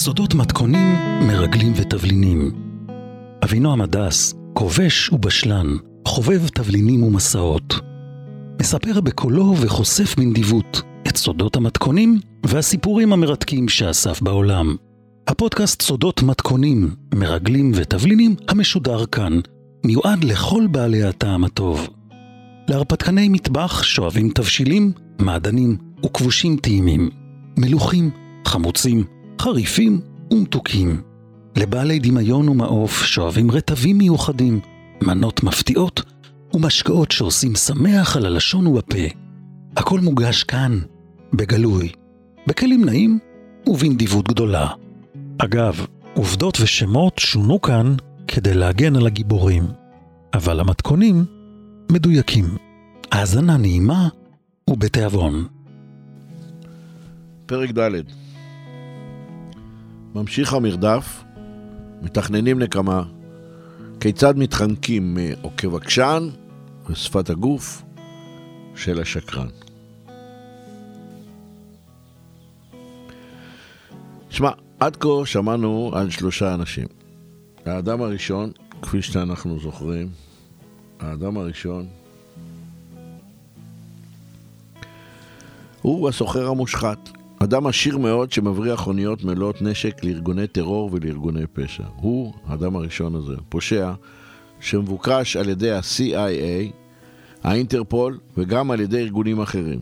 [0.00, 0.96] סודות מתכונים,
[1.26, 2.50] מרגלים ותבלינים.
[3.44, 5.66] אבינועם הדס, כובש ובשלן,
[6.08, 7.74] חובב תבלינים ומסעות.
[8.60, 14.76] מספר בקולו וחושף בנדיבות את סודות המתכונים והסיפורים המרתקים שאסף בעולם.
[15.28, 19.40] הפודקאסט סודות מתכונים, מרגלים ותבלינים המשודר כאן,
[19.84, 21.88] מיועד לכל בעלי הטעם הטוב.
[22.68, 25.76] להרפתקני מטבח שואבים תבשילים, מעדנים
[26.06, 27.10] וכבושים טעימים,
[27.58, 28.10] מלוכים,
[28.46, 31.02] חמוצים, חריפים ומתוקים.
[31.56, 34.60] לבעלי דמיון ומעוף שואבים רטבים מיוחדים,
[35.02, 36.02] מנות מפתיעות
[36.54, 39.06] ומשקאות שעושים שמח על הלשון ובפה.
[39.76, 40.80] הכל מוגש כאן,
[41.32, 41.92] בגלוי,
[42.46, 43.18] בכלים נעים
[43.66, 44.68] ובנדיבות גדולה.
[45.38, 47.94] אגב, עובדות ושמות שונו כאן
[48.28, 49.64] כדי להגן על הגיבורים,
[50.34, 51.24] אבל המתכונים
[51.92, 52.44] מדויקים.
[53.12, 54.08] האזנה נעימה
[54.70, 55.46] ובתיאבון.
[57.46, 58.19] פרק ד'
[60.14, 61.24] ממשיך המרדף,
[62.02, 63.02] מתכננים נקמה,
[64.00, 66.28] כיצד מתחנקים מעוקב עקשן
[66.88, 67.82] ושפת הגוף
[68.76, 69.48] של השקרן.
[74.30, 76.86] שמע, עד כה שמענו על שלושה אנשים.
[77.66, 78.50] האדם הראשון,
[78.82, 80.08] כפי שאנחנו זוכרים,
[81.00, 81.86] האדם הראשון
[85.82, 87.19] הוא הסוחר המושחת.
[87.42, 91.82] אדם עשיר מאוד שמבריח אוניות מלאות נשק לארגוני טרור ולארגוני פשע.
[91.96, 93.92] הוא, האדם הראשון הזה, פושע,
[94.60, 96.72] שמבוקש על ידי ה-CIA,
[97.42, 99.80] האינטרפול, וגם על ידי ארגונים אחרים.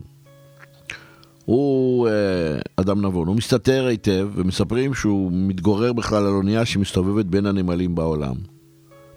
[1.45, 2.13] הוא אה,
[2.75, 8.35] אדם נבון, הוא מסתתר היטב, ומספרים שהוא מתגורר בכלל על אונייה שמסתובבת בין הנמלים בעולם.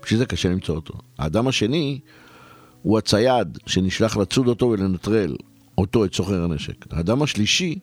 [0.03, 0.95] בשביל זה קשה למצוא אותו.
[1.19, 2.01] האדם השני
[2.83, 5.37] הוא הצייד שנשלח לצוד אותו ולנטרל
[5.79, 6.87] אותו, את סוחר הנשק.
[6.91, 7.79] האדם השלישי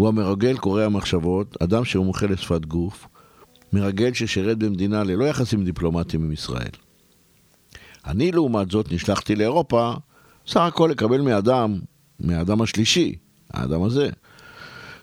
[0.00, 3.08] הוא המרגל קורא המחשבות, אדם שהוא מומחה לשפת גוף,
[3.72, 6.70] מרגל ששירת במדינה ללא יחסים דיפלומטיים עם ישראל.
[8.06, 9.92] אני לעומת זאת נשלחתי לאירופה
[10.46, 11.78] סך הכל לקבל מאדם,
[12.20, 13.14] מהאדם השלישי,
[13.50, 14.10] האדם הזה,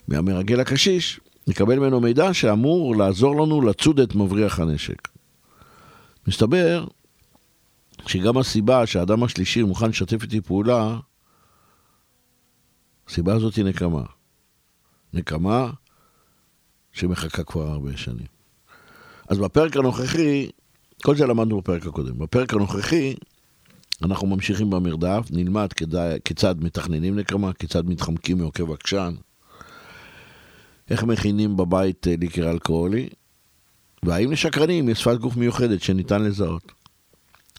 [0.07, 5.07] מהמרגל הקשיש, לקבל ממנו מידע שאמור לעזור לנו לצוד את מבריח הנשק.
[6.27, 6.85] מסתבר
[8.07, 10.97] שגם הסיבה שהאדם השלישי מוכן לשתף איתי פעולה,
[13.07, 14.16] הסיבה הזאת היא נקמה.
[15.13, 15.72] נקמה
[16.91, 18.28] שמחכה כבר הרבה שנים.
[19.28, 20.50] אז בפרק הנוכחי,
[21.03, 22.19] כל זה למדנו בפרק הקודם.
[22.19, 23.13] בפרק הנוכחי
[24.03, 29.16] אנחנו ממשיכים במרדף, נלמד כדאי, כיצד מתכננים נקמה, כיצד מתחמקים מעוקב עקשן,
[30.90, 33.09] איך מכינים בבית אה, ליקר אלכוהולי,
[34.03, 36.72] והאם לשקרנים יש שפת גוף מיוחדת שניתן לזהות.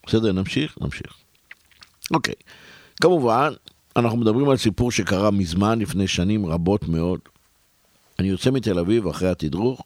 [0.06, 0.78] בסדר, נמשיך?
[0.81, 1.14] נמשיך.
[2.10, 2.34] אוקיי.
[3.03, 3.53] כמובן,
[3.97, 7.20] אנחנו מדברים על סיפור שקרה מזמן, לפני שנים רבות מאוד.
[8.18, 9.82] אני יוצא מתל אביב אחרי התדרוך,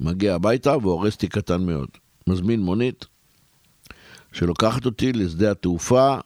[0.00, 1.88] מגיע הביתה והורס תיק קטן מאוד.
[2.26, 3.06] מזמין מונית
[4.32, 6.16] שלוקחת אותי לשדה התעופה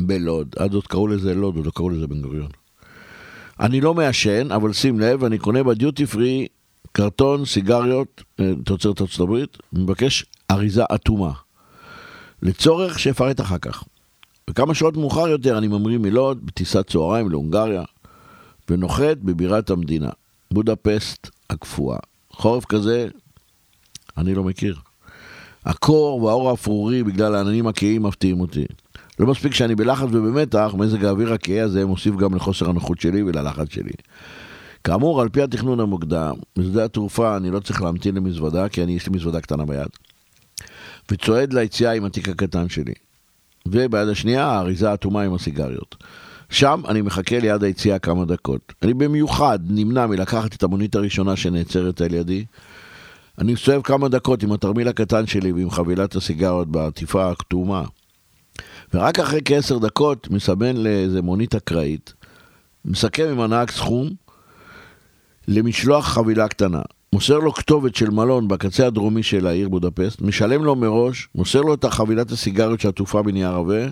[0.00, 0.54] בלוד.
[0.58, 2.50] עד עוד קראו לזה לוד, עוד לא קראו לזה בן גוריון.
[3.60, 6.46] אני לא מעשן, אבל שים לב, אני קונה בדיוטי פרי
[6.92, 11.32] קרטון סיגריות, אה, תוצרת ארצות הברית, מבקש אריזה אטומה.
[12.42, 13.84] לצורך שאפרט אחר כך.
[14.50, 17.82] וכמה שעות מאוחר יותר אני ממריא מלוד בטיסת צהריים להונגריה,
[18.68, 20.10] ונוחת בבירת המדינה,
[20.50, 21.98] בודפסט הקפואה.
[22.30, 23.08] חורף כזה,
[24.18, 24.76] אני לא מכיר.
[25.64, 28.64] הקור והאור האפרורי בגלל העננים הכהים מפתיעים אותי.
[29.18, 33.66] לא מספיק שאני בלחץ ובמתח, מזג האוויר הכהה הזה מוסיף גם לחוסר הנוחות שלי וללחץ
[33.70, 33.92] שלי.
[34.84, 39.06] כאמור, על פי התכנון המוקדם, בשדה התעופה אני לא צריך להמתין למזוודה, כי אני, יש
[39.06, 39.88] לי מזוודה קטנה ביד.
[41.10, 42.92] וצועד ליציאה עם התיק הקטן שלי.
[43.66, 45.96] וביד השנייה, האריזה האטומה עם הסיגריות.
[46.54, 48.72] שם אני מחכה ליד היציאה כמה דקות.
[48.82, 52.44] אני במיוחד נמנע מלקחת את המונית הראשונה שנעצרת על ידי.
[53.38, 57.84] אני מסתובב כמה דקות עם התרמיל הקטן שלי ועם חבילת הסיגרות בעטיפה הכתומה.
[58.94, 62.12] ורק אחרי כעשר דקות מסמן לאיזה מונית אקראית,
[62.84, 64.10] מסכם עם הנהג סכום
[65.48, 66.82] למשלוח חבילה קטנה.
[67.12, 71.74] מוסר לו כתובת של מלון בקצה הדרומי של העיר בודפסט, משלם לו מראש, מוסר לו
[71.74, 73.86] את החבילת הסיגריות שעטופה בנייר עבה,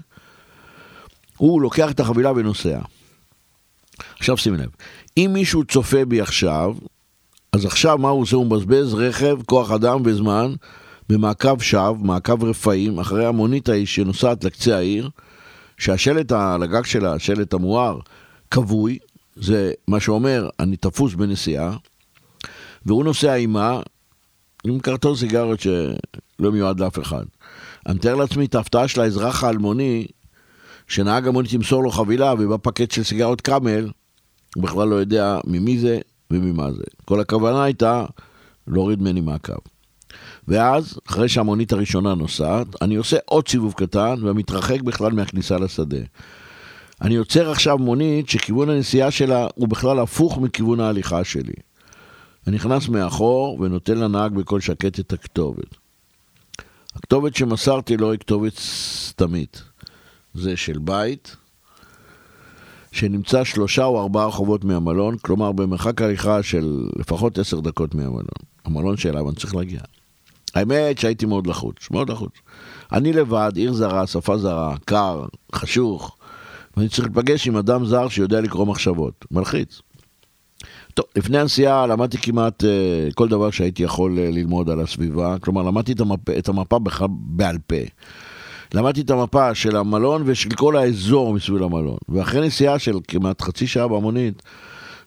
[1.42, 2.78] הוא לוקח את החבילה ונוסע.
[4.18, 4.68] עכשיו שים לב,
[5.16, 6.74] אם מישהו צופה בי עכשיו,
[7.52, 8.36] אז עכשיו מה הוא עושה?
[8.36, 10.54] הוא מבזבז רכב, כוח אדם וזמן
[11.08, 15.10] במעקב שווא, מעקב רפאים, אחרי המונית ההיא שנוסעת לקצה העיר,
[15.78, 17.98] שהשלט על הגג שלה, השלט המואר,
[18.50, 18.98] כבוי,
[19.36, 21.76] זה מה שאומר, אני תפוס בנסיעה,
[22.86, 23.80] והוא נוסע עימה
[24.64, 27.24] עם קרטון סיגריות שלא מיועד לאף אחד.
[27.86, 30.06] אני מתאר לעצמי את ההפתעה של האזרח האלמוני,
[30.92, 33.90] שנהג המונית ימסור לו חבילה ובא פקט של סיגריות קאמל,
[34.54, 35.98] הוא בכלל לא יודע ממי זה
[36.30, 36.82] וממה זה.
[37.04, 38.04] כל הכוונה הייתה
[38.66, 39.52] להוריד ממני מהקו.
[40.48, 45.98] ואז, אחרי שהמונית הראשונה נוסעת, אני עושה עוד סיבוב קטן ומתרחק בכלל מהכניסה לשדה.
[47.02, 51.54] אני עוצר עכשיו מונית שכיוון הנסיעה שלה הוא בכלל הפוך מכיוון ההליכה שלי.
[52.46, 55.76] אני נכנס מאחור ונותן לנהג בקול שקט את הכתובת.
[56.94, 59.71] הכתובת שמסרתי לו היא כתובת סתמית.
[60.34, 61.36] זה של בית,
[62.92, 68.24] שנמצא שלושה או ארבעה רחובות מהמלון, כלומר במרחק הליכה של לפחות עשר דקות מהמלון.
[68.64, 69.80] המלון שאליו אני צריך להגיע.
[70.54, 72.32] האמת שהייתי מאוד לחוץ, מאוד לחוץ.
[72.92, 75.24] אני לבד, עיר זרה, שפה זרה, קר,
[75.54, 76.16] חשוך,
[76.76, 79.24] ואני צריך לפגש עם אדם זר שיודע לקרוא מחשבות.
[79.30, 79.80] מלחיץ.
[80.94, 82.66] טוב, לפני הנסיעה למדתי כמעט uh,
[83.14, 87.08] כל דבר שהייתי יכול uh, ללמוד על הסביבה, כלומר למדתי את המפה, את המפה בכלל
[87.10, 87.76] בעל פה.
[88.74, 91.96] למדתי את המפה של המלון ושל כל האזור מסביב למלון.
[92.08, 94.42] ואחרי נסיעה של כמעט חצי שעה במונית,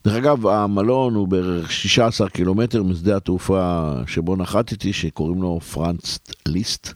[0.05, 6.93] דרך אגב, המלון הוא בערך 16 קילומטר משדה התעופה שבו נחתתי, שקוראים לו פרנץ ליסט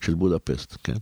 [0.00, 0.96] של בודפסט, כן?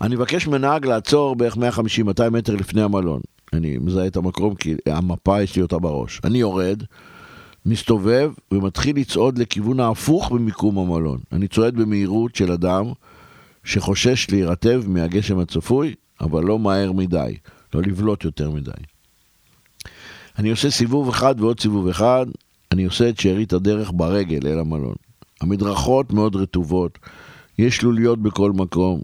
[0.00, 3.20] אני מבקש מנהג לעצור בערך 150-200 מטר לפני המלון.
[3.52, 6.20] אני מזהה את המקום כי המפה יש לי אותה בראש.
[6.24, 6.82] אני יורד,
[7.66, 11.18] מסתובב ומתחיל לצעוד לכיוון ההפוך במיקום המלון.
[11.32, 12.92] אני צועד במהירות של אדם
[13.64, 17.36] שחושש להירטב מהגשם הצפוי, אבל לא מהר מדי,
[17.74, 18.70] לא לבלוט יותר מדי.
[20.38, 22.26] אני עושה סיבוב אחד ועוד סיבוב אחד,
[22.72, 24.94] אני עושה את שארית הדרך ברגל אל המלון.
[25.40, 26.98] המדרכות מאוד רטובות,
[27.58, 29.00] יש לוליות בכל מקום,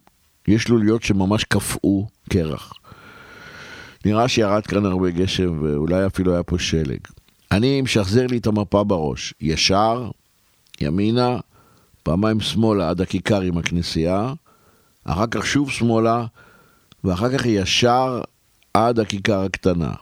[0.49, 2.73] יש לוליות שממש קפאו קרח.
[4.05, 6.99] נראה שירד כאן הרבה גשם ואולי אפילו היה פה שלג.
[7.53, 10.11] אני משחזר לי את המפה בראש, ישר,
[10.81, 11.39] ימינה,
[12.03, 14.33] פעמיים שמאלה עד הכיכר עם הכנסייה,
[15.07, 16.27] אחר כך שוב שמאלה,
[17.05, 18.21] ואחר כך ישר
[18.75, 19.93] עד הכיכר הקטנה.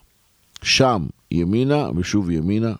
[0.62, 2.72] שם ימינה ושוב ימינה.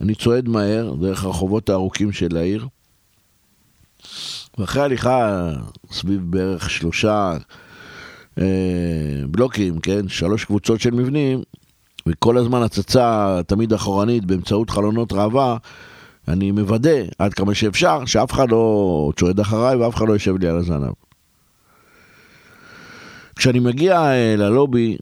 [0.00, 2.66] אני צועד מהר דרך הרחובות הארוכים של העיר,
[4.58, 5.50] ואחרי הליכה
[5.92, 7.32] סביב בערך שלושה
[8.38, 8.44] אה,
[9.30, 11.42] בלוקים, כן, שלוש קבוצות של מבנים,
[12.06, 15.56] וכל הזמן הצצה תמיד אחורנית באמצעות חלונות ראווה,
[16.28, 20.48] אני מוודא עד כמה שאפשר שאף אחד לא צועד אחריי ואף אחד לא יושב לי
[20.48, 20.92] על הזנב.
[23.42, 24.96] כשאני מגיע אה, ללובי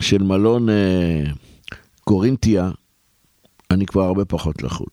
[0.00, 1.22] של מלון אה,
[2.04, 2.70] קורינטיה,
[3.70, 4.92] אני כבר הרבה פחות לחוץ.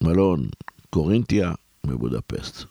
[0.00, 0.48] מלון
[0.90, 1.52] קורינטיה
[1.86, 2.64] בבודפסט.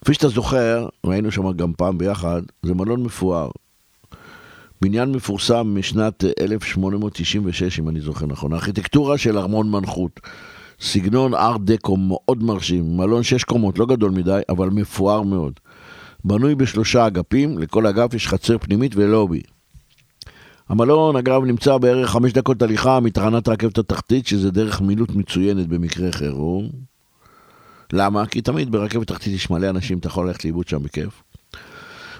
[0.00, 3.50] כפי שאתה זוכר, ראינו שם גם פעם ביחד, זה מלון מפואר.
[4.82, 8.52] בניין מפורסם משנת 1896, אם אני זוכר נכון.
[8.52, 10.20] הארכיטקטורה של ארמון מנחות.
[10.80, 12.96] סגנון ארט דקו מאוד מרשים.
[12.96, 15.60] מלון שש קומות, לא גדול מדי, אבל מפואר מאוד.
[16.26, 19.40] בנוי בשלושה אגפים, לכל אגף יש חצר פנימית ולובי.
[20.68, 26.12] המלון, אגב, נמצא בערך חמש דקות הליכה מתחנת רכבת התחתית, שזה דרך מילוט מצוינת במקרה
[26.12, 26.70] חירום.
[27.92, 28.26] למה?
[28.26, 31.22] כי תמיד ברכבת תחתית יש מלא אנשים, אתה יכול ללכת לאיבוד שם בכיף.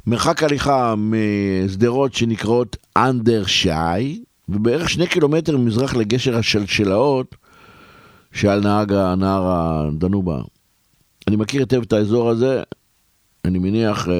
[0.06, 7.34] מרחק הליכה משדרות שנקראות אנדר שי, ובערך שני קילומטר ממזרח לגשר השלשלאות
[8.32, 10.40] שעל נהג הנהר הדנובה.
[11.28, 12.62] אני מכיר היטב את האזור הזה,
[13.46, 14.10] אני מניח uh,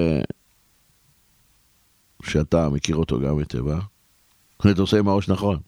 [2.23, 3.78] שאתה מכיר אותו גם היטב, אה?
[4.70, 5.58] אתה עושה עם הראש נכון.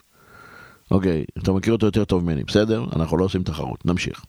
[0.91, 2.85] אוקיי, אתה מכיר אותו יותר טוב ממני, בסדר?
[2.97, 4.25] אנחנו לא עושים תחרות, נמשיך.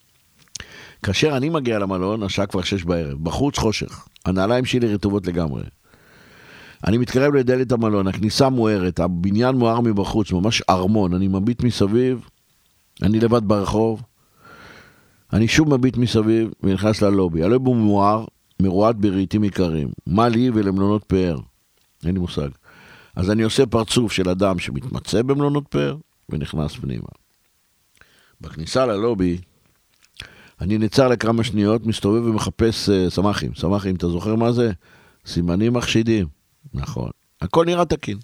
[1.04, 5.64] כאשר אני מגיע למלון, השעה כבר שש בערב, בחוץ חושך, הנעליים שלי רטובות לגמרי.
[6.88, 12.30] אני מתקרב לדלת המלון, הכניסה מוארת, הבניין מואר מבחוץ, ממש ארמון, אני מביט מסביב,
[13.02, 14.02] אני לבד ברחוב,
[15.34, 17.44] אני שוב מביט מסביב ונכנס ללובי.
[17.44, 18.26] הלובי מואר,
[18.62, 19.90] מרועד ברהיטים יקרים.
[20.08, 21.40] מה לי ולמלונות פאר?
[22.06, 22.50] אין לי מושג.
[23.16, 25.98] אז אני עושה פרצוף של אדם שמתמצא במלונות פאר
[26.30, 27.08] ונכנס פנימה.
[28.42, 29.38] בכניסה ללובי,
[30.62, 33.52] אני נעצר לכמה שניות, מסתובב ומחפש uh, סמ"כים.
[33.56, 34.72] סמ"כים, אתה זוכר מה זה?
[35.26, 36.28] סימנים מחשידים.
[36.74, 37.10] נכון.
[37.42, 38.18] הכל נראה תקין.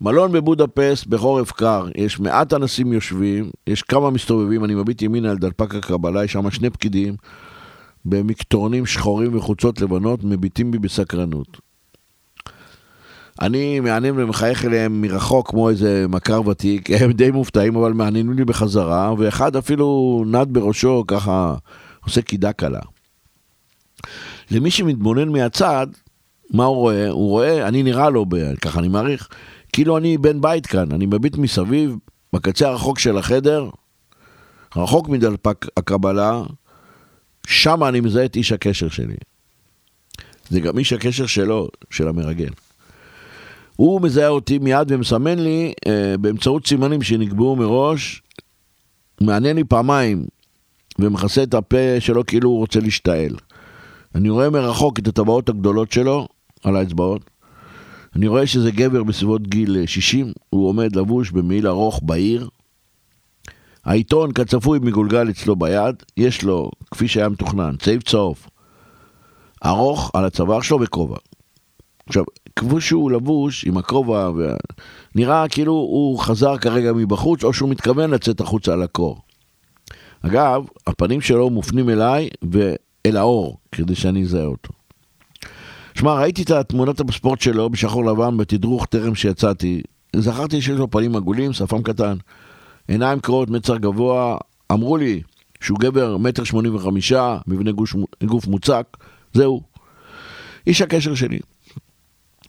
[0.00, 5.38] מלון בבודפסט בחורף קר, יש מעט אנשים יושבים, יש כמה מסתובבים, אני מביט ימינה על
[5.38, 7.16] דלפק הקבלה, יש שם שני פקידים
[8.10, 11.68] במקטורנים שחורים וחוצות לבנות, מביטים בי בסקרנות.
[13.40, 18.44] אני מעניין ומחייך אליהם מרחוק כמו איזה מכר ותיק, הם די מופתעים אבל מעניינים לי
[18.44, 21.54] בחזרה, ואחד אפילו נד בראשו ככה
[22.04, 22.80] עושה קידה קלה.
[24.50, 25.86] למי שמתבונן מהצד,
[26.50, 27.08] מה הוא רואה?
[27.08, 28.26] הוא רואה, אני נראה לו,
[28.60, 29.28] ככה אני מעריך,
[29.72, 31.96] כאילו אני בן בית כאן, אני מביט מסביב,
[32.32, 33.68] בקצה הרחוק של החדר,
[34.76, 36.42] רחוק מדלפק הקבלה,
[37.48, 39.16] שם אני מזהה את איש הקשר שלי.
[40.50, 42.50] זה גם איש הקשר שלו, של המרגל.
[43.76, 48.22] הוא מזהה אותי מיד ומסמן לי אה, באמצעות סימנים שנקבעו מראש
[49.20, 50.26] מעניין לי פעמיים,
[50.98, 53.36] ומכסה את הפה שלו כאילו הוא רוצה להשתעל.
[54.14, 56.28] אני רואה מרחוק את הטבעות הגדולות שלו
[56.64, 57.30] על האצבעות.
[58.16, 62.48] אני רואה שזה גבר בסביבות גיל 60, הוא עומד לבוש במעיל ארוך בעיר.
[63.88, 68.46] העיתון כצפוי מגולגל אצלו ביד, יש לו, כפי שהיה מתוכנן, צעיף צהוב,
[69.64, 71.16] ארוך על הצוואר שלו וכובע.
[72.06, 72.24] עכשיו,
[72.56, 74.52] כמו שהוא לבוש עם הכובע, ו...
[75.14, 79.20] נראה כאילו הוא חזר כרגע מבחוץ, או שהוא מתכוון לצאת החוצה לקור.
[80.22, 84.72] אגב, הפנים שלו מופנים אליי ואל האור, כדי שאני אזהה אותו.
[85.94, 89.82] שמע, ראיתי את התמונת בספורט שלו בשחור לבן בתדרוך טרם שיצאתי.
[90.16, 92.16] זכרתי שיש לו פנים עגולים, שפם קטן,
[92.88, 94.36] עיניים קרועות, מצר גבוה.
[94.72, 95.22] אמרו לי
[95.60, 98.96] שהוא גבר מטר שמונים וחמישה, מבנה גוש, גוף מוצק,
[99.34, 99.62] זהו.
[100.66, 101.38] איש הקשר שלי.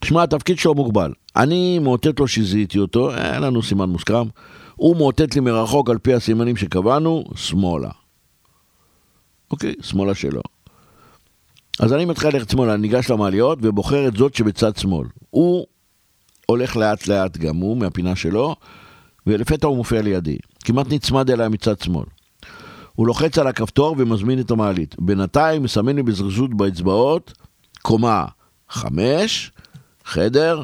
[0.05, 1.13] שמע, התפקיד שלו מוגבל.
[1.35, 4.27] אני מאותת לו שזיהיתי אותו, אין לנו סימן מוסכם.
[4.75, 7.89] הוא מאותת לי מרחוק על פי הסימנים שקבענו, שמאלה.
[9.51, 10.41] אוקיי, שמאלה שלו.
[11.79, 15.07] אז אני מתחיל ללכת שמאלה, אני ניגש למעליות ובוחר את זאת שבצד שמאל.
[15.29, 15.65] הוא
[16.45, 18.55] הולך לאט לאט גם הוא מהפינה שלו,
[19.29, 20.37] ולפתע הוא מופיע לידי.
[20.63, 22.05] כמעט נצמד אליי מצד שמאל.
[22.95, 24.95] הוא לוחץ על הכפתור ומזמין את המעלית.
[24.99, 27.33] בינתיים מסמן לי בזריזות באצבעות,
[27.81, 28.25] קומה
[28.69, 29.51] חמש,
[30.05, 30.63] חדר,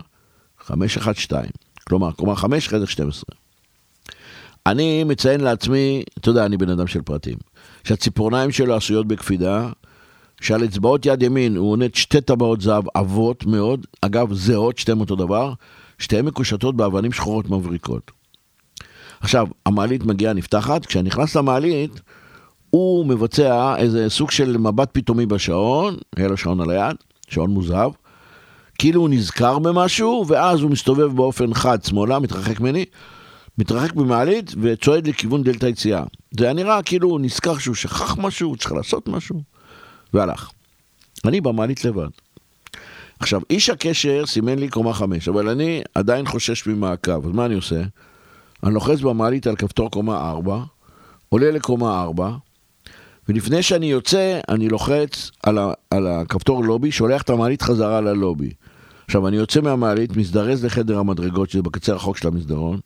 [0.60, 1.52] חמש אחד שתיים.
[1.88, 3.36] כלומר, קומה חמש, חדר שתים עשרה.
[4.66, 7.38] אני מציין לעצמי, אתה יודע, אני בן אדם של פרטים,
[7.84, 9.70] שהציפורניים שלו עשויות בקפידה,
[10.42, 15.16] שעל אצבעות יד ימין הוא עונד שתי טבעות זהב עבות מאוד, אגב, זהות, שתיהן אותו
[15.16, 15.54] דבר,
[16.00, 18.12] שתיהן מקושטות באבנים שחורות מבריקות.
[19.22, 22.02] עכשיו, המעלית מגיעה נפתחת, כשאני נכנס למעלית,
[22.70, 26.96] הוא מבצע איזה סוג של מבט פתאומי בשעון, היה לו שעון על היד,
[27.30, 27.92] שעון מוזהב,
[28.78, 32.86] כאילו הוא נזכר במשהו, ואז הוא מסתובב באופן חד שמאלה, מתרחק ממני,
[33.58, 36.04] מתרחק במעלית וצועד לכיוון דלת היציאה.
[36.40, 39.42] זה היה נראה כאילו הוא נזכר שהוא שכח משהו, הוא צריך לעשות משהו,
[40.14, 40.50] והלך.
[41.26, 42.08] אני במעלית לבד.
[43.20, 47.56] עכשיו, איש הקשר סימן לי קומה חמש, אבל אני עדיין חושש ממעקב, אז מה אני
[47.56, 47.82] עושה?
[48.66, 50.64] אני לוחץ במעלית על כפתור קומה ארבע,
[51.30, 52.32] עולה לקומה ארבע,
[53.30, 58.50] ולפני שאני יוצא, אני לוחץ על, ה, על הכפתור לובי, שולח את המעלית חזרה ללובי.
[59.06, 62.80] עכשיו, אני יוצא מהמעלית, מזדרז לחדר המדרגות, שזה בקצה הרחוק של המסדרון,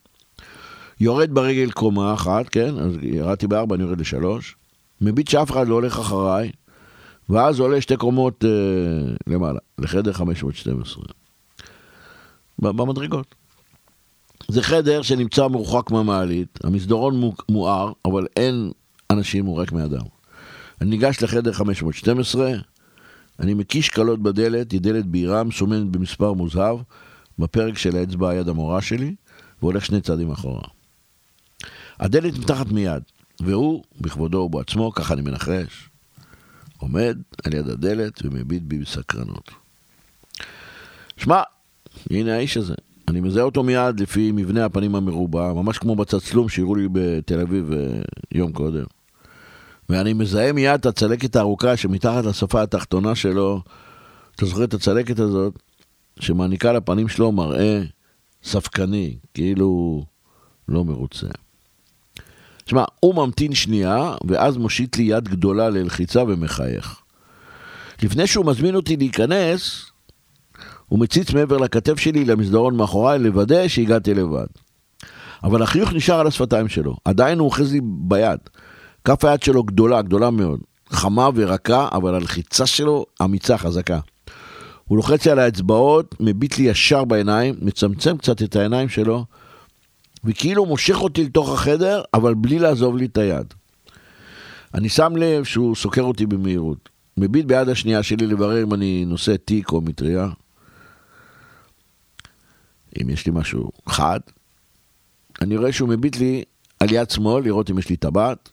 [0.99, 2.79] יורד ברגל קומה אחת, כן?
[2.79, 4.55] אז ירדתי בארבע, אני יורד לשלוש,
[5.01, 6.51] מביט שאף אחד לא הולך אחריי,
[7.29, 8.49] ואז עולה שתי קומות אה,
[9.27, 11.03] למעלה, לחדר 512.
[12.59, 13.38] במדרגות.
[14.47, 18.71] זה חדר שנמצא מרוחק מהמעלית, המסדרון מואר, אבל אין
[19.09, 20.05] אנשים, הוא רק מאדם.
[20.81, 22.51] אני ניגש לחדר 512,
[23.39, 26.77] אני מקיש קלות בדלת, היא דלת בהירה, מסומנת במספר מוזהב,
[27.39, 29.15] בפרק של האצבע היד המורה שלי,
[29.61, 30.61] והולך שני צעדים אחורה.
[31.99, 33.03] הדלת נפתחת מיד,
[33.41, 35.89] והוא, בכבודו ובעצמו, ככה אני מנחש,
[36.77, 39.51] עומד על יד הדלת ומביט בי בסקרנות.
[41.17, 41.41] שמע,
[42.09, 42.75] הנה האיש הזה.
[43.09, 47.73] אני מזהה אותו מיד לפי מבנה הפנים המרובע, ממש כמו בצצלום שהראו לי בתל אביב
[47.73, 48.01] אה,
[48.31, 48.83] יום קודם.
[49.89, 53.61] ואני מזהה מיד את הצלקת הארוכה שמתחת לשפה התחתונה שלו,
[54.35, 55.53] אתה זוכר את הצלקת הזאת,
[56.19, 57.81] שמעניקה לפנים שלו מראה
[58.43, 60.03] ספקני, כאילו
[60.67, 61.27] לא מרוצה.
[62.65, 67.01] תשמע, הוא ממתין שנייה, ואז מושיט לי יד גדולה ללחיצה ומחייך.
[68.03, 69.88] לפני שהוא מזמין אותי להיכנס,
[70.89, 74.47] הוא מציץ מעבר לכתף שלי למסדרון מאחוריי לוודא שהגעתי לבד.
[75.43, 78.39] אבל החיוך נשאר על השפתיים שלו, עדיין הוא אוחז לי ביד.
[79.03, 80.59] כף היד שלו גדולה, גדולה מאוד.
[80.89, 83.99] חמה ורכה, אבל הלחיצה שלו אמיצה, חזקה.
[84.85, 89.25] הוא לוחץ על האצבעות, מביט לי ישר בעיניים, מצמצם קצת את העיניים שלו,
[90.23, 93.53] וכאילו מושך אותי לתוך החדר, אבל בלי לעזוב לי את היד.
[94.73, 96.89] אני שם לב שהוא סוקר אותי במהירות.
[97.17, 100.29] מביט ביד השנייה שלי לברר אם אני נושא תיק או מטריה.
[103.01, 104.19] אם יש לי משהו חד.
[105.41, 106.43] אני רואה שהוא מביט לי
[106.79, 108.49] על יד שמאל, לראות אם יש לי טבעת.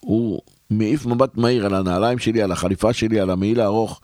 [0.00, 0.40] הוא
[0.70, 4.00] מעיף מבט מהיר על הנעליים שלי, על החליפה שלי, על המעיל הארוך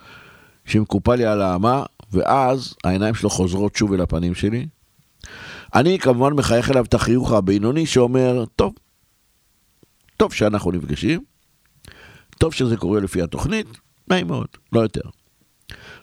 [0.64, 4.66] שמקופל לי על האמה, ואז העיניים שלו חוזרות שוב אל הפנים שלי.
[5.74, 8.74] אני כמובן מחייך אליו את החיוך הבינוני שאומר, טוב,
[10.16, 11.24] טוב שאנחנו נפגשים,
[12.38, 13.66] טוב שזה קורה לפי התוכנית,
[14.10, 15.08] נעים מאוד, לא יותר.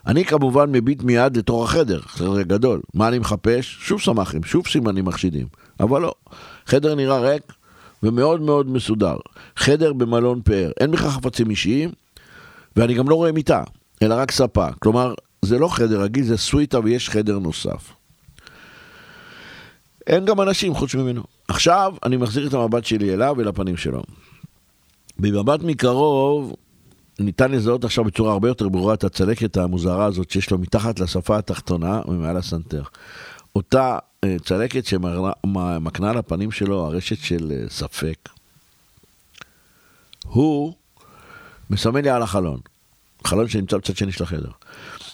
[0.06, 2.80] אני כמובן מביט מיד לתוך החדר, חדר גדול.
[2.94, 3.76] מה אני מחפש?
[3.80, 5.46] שוב סמ"כים, שוב סימנים מחשידים.
[5.80, 6.14] אבל לא,
[6.66, 7.42] חדר נראה ריק
[8.02, 9.16] ומאוד מאוד מסודר.
[9.56, 11.90] חדר במלון פאר, אין בכלל חפצים אישיים,
[12.76, 13.64] ואני גם לא רואה מיטה,
[14.02, 14.66] אלא רק ספה.
[14.78, 17.92] כלומר, זה לא חדר רגיל, זה סוויטה ויש חדר נוסף.
[20.06, 21.22] אין גם אנשים חוץ ממנו.
[21.48, 24.02] עכשיו אני מחזיר את המבט שלי אליו ולפנים שלו.
[25.18, 26.54] במבט מקרוב,
[27.18, 31.38] ניתן לזהות עכשיו בצורה הרבה יותר ברורה את הצלקת המוזרה הזאת שיש לו מתחת לשפה
[31.38, 32.82] התחתונה ומעל הסנטר.
[33.56, 38.28] אותה אה, צלקת שמקנה לפנים שלו הרשת של אה, ספק.
[40.26, 40.72] הוא
[41.70, 42.60] מסמן לי על החלון,
[43.24, 44.50] חלון שנמצא בצד שני של החדר.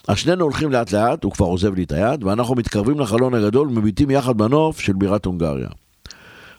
[0.09, 3.68] אז שנינו הולכים לאט לאט, הוא כבר עוזב לי את היד, ואנחנו מתקרבים לחלון הגדול
[3.68, 5.68] ומביטים יחד בנוף של בירת הונגריה.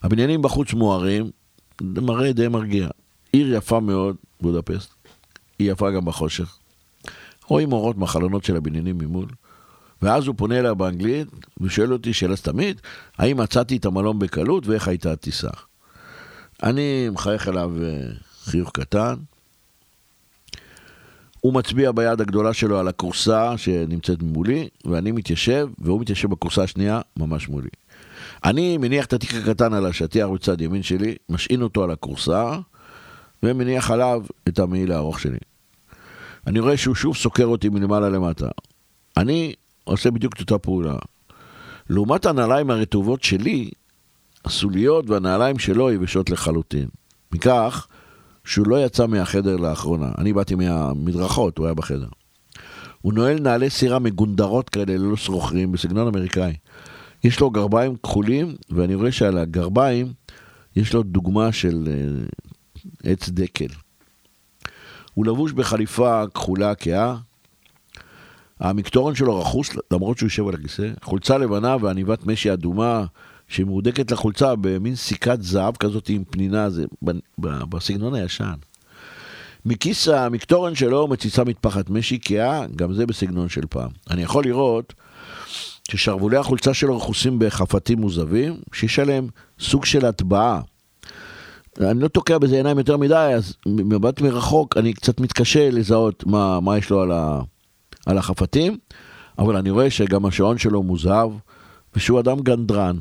[0.03, 1.29] הבניינים בחוץ מוארים,
[1.81, 2.87] מראה די מרגיע.
[3.31, 5.02] עיר יפה מאוד, בודפסט.
[5.59, 6.57] היא יפה גם בחושך.
[7.47, 9.27] רואים אורות מהחלונות של הבניינים ממול.
[10.01, 11.27] ואז הוא פונה אליה באנגלית
[11.61, 12.81] ושואל אותי שאלה סתמית,
[13.17, 15.49] האם מצאתי את המלון בקלות ואיך הייתה הטיסה.
[16.63, 18.07] אני מחייך אליו אה,
[18.43, 19.15] חיוך קטן.
[21.39, 27.01] הוא מצביע ביד הגדולה שלו על הכורסה שנמצאת מולי, ואני מתיישב, והוא מתיישב בכורסה השנייה
[27.17, 27.69] ממש מולי.
[28.43, 32.59] אני מניח את התיק הקטן על השטיח בצד ימין שלי, משעין אותו על הכורסה,
[33.43, 35.37] ומניח עליו את המעיל הארוך שלי.
[36.47, 38.47] אני רואה שהוא שוב סוקר אותי מלמעלה למטה.
[39.17, 40.95] אני עושה בדיוק את אותה פעולה.
[41.89, 43.69] לעומת הנעליים הרטובות שלי,
[44.45, 46.87] הסוליות והנעליים שלו יבשות לחלוטין.
[47.31, 47.87] מכך
[48.45, 50.11] שהוא לא יצא מהחדר לאחרונה.
[50.17, 52.07] אני באתי מהמדרכות, הוא היה בחדר.
[53.01, 56.53] הוא נועל נעלי סירה מגונדרות כאלה ללא שרוכרים בסגנון אמריקאי.
[57.23, 60.13] יש לו גרביים כחולים, ואני רואה שעל הגרביים
[60.75, 62.52] יש לו דוגמה של uh,
[63.03, 63.67] עץ דקל.
[65.13, 67.17] הוא לבוש בחליפה כחולה כהה,
[68.59, 73.05] המקטורן שלו רכוס למרות שהוא יושב על הכיסא, חולצה לבנה ועניבת משי אדומה
[73.47, 76.85] שמהודקת לחולצה במין סיכת זהב כזאת עם פנינה, זה
[77.39, 78.53] בסגנון הישן.
[79.65, 83.89] מכיס המקטורן שלו מציצה מטפחת משי כהה, גם זה בסגנון של פעם.
[84.09, 84.93] אני יכול לראות
[85.91, 89.27] ששרוולי החולצה שלו רכוסים בחפתים מוזבים, שיש עליהם
[89.59, 90.61] סוג של הטבעה.
[91.81, 96.59] אני לא תוקע בזה עיניים יותר מדי, אז מבט מרחוק אני קצת מתקשה לזהות מה,
[96.59, 97.41] מה יש לו על, ה,
[98.05, 98.77] על החפתים,
[99.39, 101.31] אבל אני רואה שגם השעון שלו מוזהב,
[101.95, 102.97] ושהוא אדם גנדרן.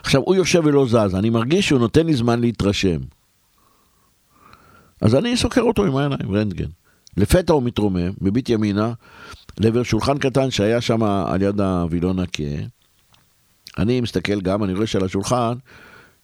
[0.00, 2.98] עכשיו, הוא יושב ולא זז, אני מרגיש שהוא נותן לי זמן להתרשם.
[5.00, 6.68] אז אני סוקר אותו עם העיניים, רנטגן.
[7.16, 8.92] לפתע הוא מתרומם, מביט ימינה,
[9.58, 12.62] לעבר שולחן קטן שהיה שם על יד הווילון הכהה.
[13.78, 15.54] אני מסתכל גם, אני רואה שעל השולחן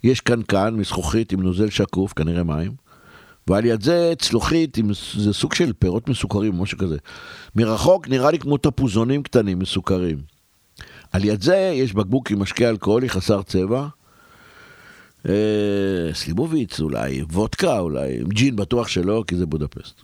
[0.05, 2.73] יש קנקן מזכוכית עם נוזל שקוף, כנראה מים,
[3.47, 6.97] ועל יד זה צלוחית עם, זה סוג של פירות מסוכרים, משהו כזה.
[7.57, 10.19] מרחוק נראה לי כמו תפוזונים קטנים מסוכרים.
[11.13, 13.87] על יד זה יש בקבוק עם משקה אלכוהולי חסר צבע.
[15.29, 20.03] אה, סליבוביץ אולי, וודקה אולי, ג'ין בטוח שלא, כי זה בודפסט.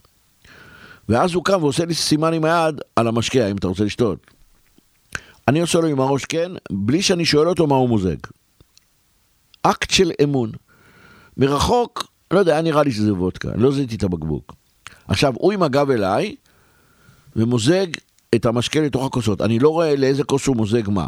[1.09, 4.18] ואז הוא קם ועושה לי סימן עם היד על המשקה, האם אתה רוצה לשתות.
[5.48, 8.16] אני עושה לו עם הראש כן, בלי שאני שואל אותו מה הוא מוזג.
[9.70, 10.50] אקט של אמון.
[11.37, 14.55] מרחוק, לא יודע, נראה לי שזה וודקה, לא זיהיתי את הבקבוק.
[15.09, 16.35] עכשיו, הוא עם הגב אליי,
[17.37, 17.87] ומוזג
[18.35, 19.40] את המשקה לתוך הכוסות.
[19.40, 21.07] אני לא רואה לאיזה כוס הוא מוזג מה.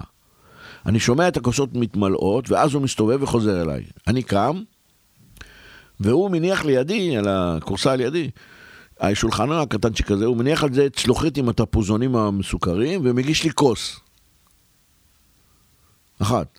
[0.86, 3.84] אני שומע את הכוסות מתמלאות, ואז הוא מסתובב וחוזר אליי.
[4.06, 4.62] אני קם,
[6.00, 8.30] והוא מניח לידי, על הכורסה על ידי,
[9.00, 14.00] השולחן הקטנצ'יק הזה, הוא מניח על זה צלוחית עם התפוזונים המסוכרים, ומגיש לי כוס.
[16.18, 16.58] אחת.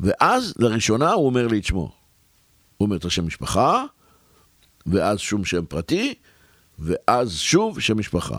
[0.00, 1.92] ואז, לראשונה, הוא אומר לי את שמו.
[2.76, 3.84] הוא אומר את השם משפחה,
[4.86, 6.14] ואז שום שם פרטי,
[6.78, 8.38] ואז שוב שם משפחה.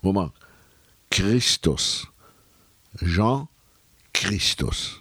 [0.00, 0.26] הוא אמר,
[1.10, 2.06] כריסטוס.
[3.00, 3.42] ז'אן
[4.14, 4.94] כריסטוס.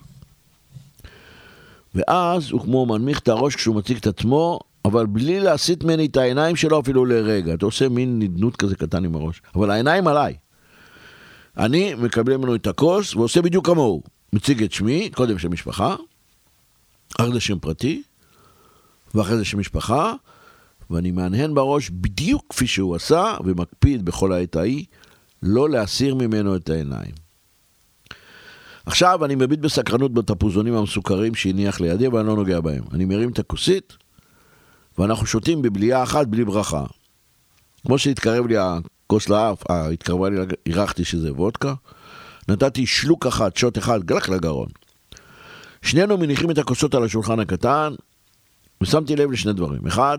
[1.96, 6.18] ואז הוא כמו מנמיך את הראש כשהוא מציג את עצמו, אבל בלי להסיט ממני את
[6.18, 7.54] העיניים שלו אפילו לרגע.
[7.54, 10.36] אתה עושה מין נדנות כזה קטן עם הראש, אבל העיניים עליי.
[11.58, 14.04] אני מקבל ממנו את הכוס ועושה בדיוק כמוהו.
[14.34, 15.96] מציג את שמי, קודם שם משפחה,
[17.20, 18.04] אחרי זה שם פרטי,
[19.16, 20.14] ואחרי זה שם משפחה,
[20.90, 24.86] ואני מהנהן בראש בדיוק כפי שהוא עשה, ומקפיד בכל העת ההיא
[25.44, 27.12] לא להסיר ממנו את העיניים.
[28.86, 32.84] עכשיו אני מביט בסקרנות בתפוזונים המסוכרים שהניח לידי, ואני לא נוגע בהם.
[32.92, 33.94] אני מרים את הכוסית,
[34.98, 36.86] ואנחנו שותים בבליעה אחת בלי ברכה.
[37.86, 41.74] כמו שהתקרב לי הכוס לאף, אה, התקרבה לי, הרחתי שזה וודקה,
[42.48, 44.68] נתתי שלוק אחת, שוט אחד, גלח לגרון.
[45.82, 47.94] שנינו מניחים את הכוסות על השולחן הקטן,
[48.82, 49.88] ושמתי לב לשני דברים.
[49.88, 50.18] אחד,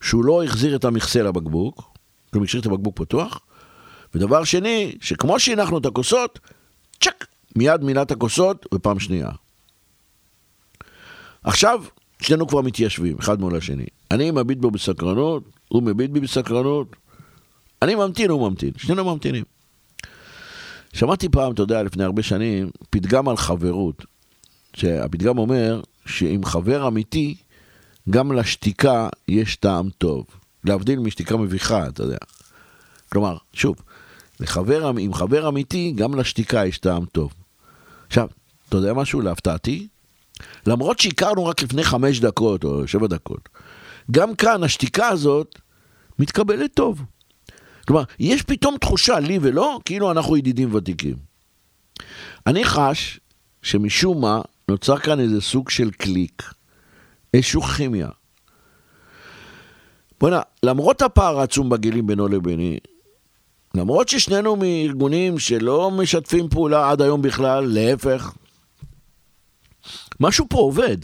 [0.00, 1.98] שהוא לא החזיר את המכסה לבקבוק,
[2.32, 3.40] כלומר השאיר את הבקבוק פתוח,
[4.14, 6.38] ודבר שני, שכמו שהנחנו את הכוסות,
[7.00, 9.28] צ'ק, מיד מילא את הכוסות, ופעם שנייה.
[11.44, 11.84] עכשיו,
[12.22, 13.86] שנינו כבר מתיישבים, אחד מול השני.
[14.10, 16.96] אני מביט בו בסקרנות, הוא מביט בי בסקרנות.
[17.82, 19.44] אני ממתין, הוא ממתין, שנינו ממתינים.
[20.98, 24.04] שמעתי פעם, אתה יודע, לפני הרבה שנים, פתגם על חברות.
[24.76, 27.36] שהפתגם אומר שעם חבר אמיתי,
[28.10, 30.26] גם לשתיקה יש טעם טוב.
[30.64, 32.16] להבדיל משתיקה מביכה, אתה יודע.
[33.12, 33.76] כלומר, שוב,
[34.40, 37.32] לחבר, עם חבר אמיתי, גם לשתיקה יש טעם טוב.
[38.06, 38.28] עכשיו,
[38.68, 39.20] אתה יודע משהו?
[39.20, 39.88] להפתעתי,
[40.66, 43.48] למרות שהכרנו רק לפני חמש דקות או שבע דקות,
[44.10, 45.58] גם כאן השתיקה הזאת
[46.18, 47.02] מתקבלת טוב.
[47.88, 51.16] כלומר, יש פתאום תחושה, לי ולא, כאילו אנחנו ידידים ותיקים.
[52.46, 53.20] אני חש
[53.62, 56.42] שמשום מה נוצר כאן איזה סוג של קליק,
[57.34, 58.08] איזושהי כימיה.
[60.20, 62.78] בוא'נה, למרות הפער העצום בגילים בינו לביני,
[63.74, 68.32] למרות ששנינו מארגונים שלא משתפים פעולה עד היום בכלל, להפך,
[70.20, 70.98] משהו פה עובד.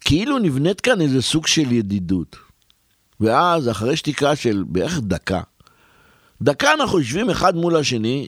[0.00, 2.36] כאילו נבנית כאן איזה סוג של ידידות.
[3.20, 5.40] ואז, אחרי שתיקה של בערך דקה,
[6.42, 8.26] דקה אנחנו יושבים אחד מול השני,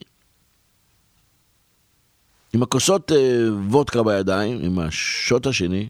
[2.53, 5.89] עם הכוסות אה, וודקה בידיים, עם השוט השני,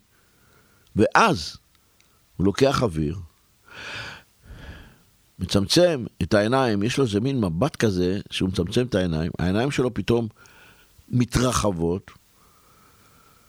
[0.97, 1.57] ואז
[2.37, 3.17] הוא לוקח אוויר,
[5.39, 9.95] מצמצם את העיניים, יש לו איזה מין מבט כזה, שהוא מצמצם את העיניים, העיניים שלו
[9.95, 10.29] פתאום
[11.09, 12.11] מתרחבות,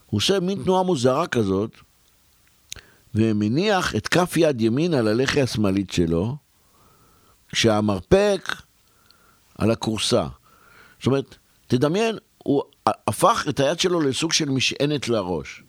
[0.05, 1.71] הוא עושה מין תנועה מוזרה כזאת,
[3.15, 6.44] ומניח את כף יד ימין על הלחי השמאלית שלו,
[7.51, 8.55] כשהמרפק
[9.57, 10.27] על הכורסה.
[10.99, 11.35] זאת אומרת,
[11.67, 15.63] תדמיין, הוא הפך את היד שלו לסוג של משענת לראש.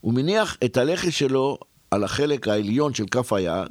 [0.00, 1.58] הוא מניח את הלחי שלו
[1.90, 3.68] על החלק העליון של כף היד,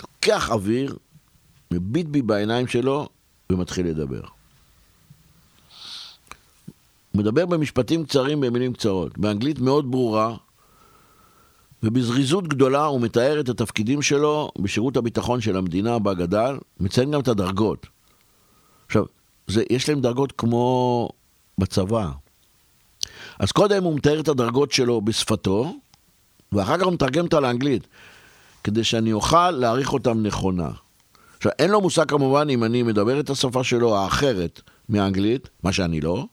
[0.00, 0.96] לוקח אוויר,
[1.70, 3.08] מביט בי בעיניים שלו
[3.52, 4.22] ומתחיל לדבר.
[7.12, 10.36] הוא מדבר במשפטים קצרים במילים קצרות, באנגלית מאוד ברורה,
[11.82, 17.20] ובזריזות גדולה הוא מתאר את התפקידים שלו בשירות הביטחון של המדינה בה גדל, מציין גם
[17.20, 17.86] את הדרגות.
[18.86, 19.04] עכשיו,
[19.46, 21.08] זה, יש להם דרגות כמו
[21.58, 22.10] בצבא.
[23.38, 25.74] אז קודם הוא מתאר את הדרגות שלו בשפתו,
[26.52, 27.86] ואחר כך הוא מתרגם אותה לאנגלית,
[28.64, 30.70] כדי שאני אוכל להעריך אותם נכונה.
[31.36, 36.00] עכשיו, אין לו מושג כמובן אם אני מדבר את השפה שלו האחרת מאנגלית, מה שאני
[36.00, 36.26] לא,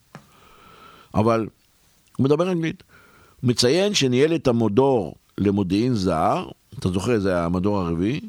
[1.13, 1.47] אבל
[2.17, 2.83] הוא מדבר אנגלית.
[3.43, 6.45] מציין שניהל את המודור למודיעין זר,
[6.79, 8.19] אתה זוכר, זה המדור הרביעי,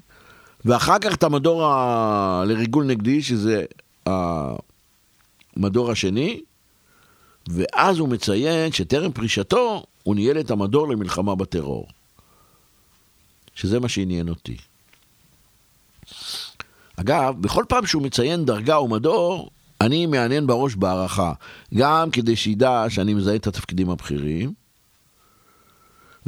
[0.64, 2.44] ואחר כך את המדור ה...
[2.46, 3.64] לריגול נגדי, שזה
[5.56, 6.40] המדור השני,
[7.48, 11.86] ואז הוא מציין שטרם פרישתו הוא ניהל את המדור למלחמה בטרור.
[13.54, 14.56] שזה מה שעניין אותי.
[16.96, 21.32] אגב, בכל פעם שהוא מציין דרגה או מדור, אני מעניין בראש בהערכה,
[21.74, 24.52] גם כדי שידע שאני מזהה את התפקידים הבכירים,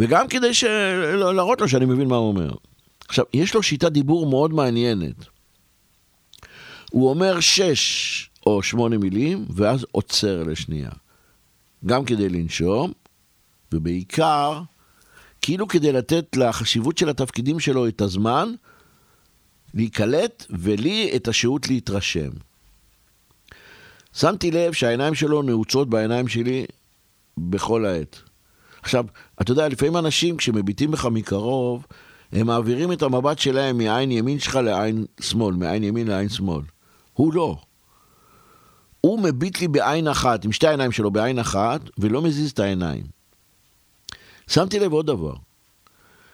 [0.00, 0.64] וגם כדי ש...
[1.34, 2.50] להראות לו שאני מבין מה הוא אומר.
[3.08, 5.14] עכשיו, יש לו שיטת דיבור מאוד מעניינת.
[6.90, 10.90] הוא אומר שש או שמונה מילים, ואז עוצר לשנייה.
[11.86, 12.92] גם כדי לנשום,
[13.72, 14.60] ובעיקר,
[15.42, 18.54] כאילו כדי לתת לחשיבות של התפקידים שלו את הזמן
[19.74, 22.30] להיקלט, ולי את השהות להתרשם.
[24.12, 26.66] שמתי לב שהעיניים שלו נעוצות בעיניים שלי
[27.38, 28.29] בכל העת.
[28.82, 29.04] עכשיו,
[29.40, 31.86] אתה יודע, לפעמים אנשים, כשמביטים בך מקרוב,
[32.32, 36.62] הם מעבירים את המבט שלהם מעין ימין שלך לעין שמאל, מעין ימין לעין שמאל.
[37.12, 37.56] הוא לא.
[39.00, 43.02] הוא מביט לי בעין אחת, עם שתי העיניים שלו בעין אחת, ולא מזיז את העיניים.
[44.46, 45.34] שמתי לב עוד דבר.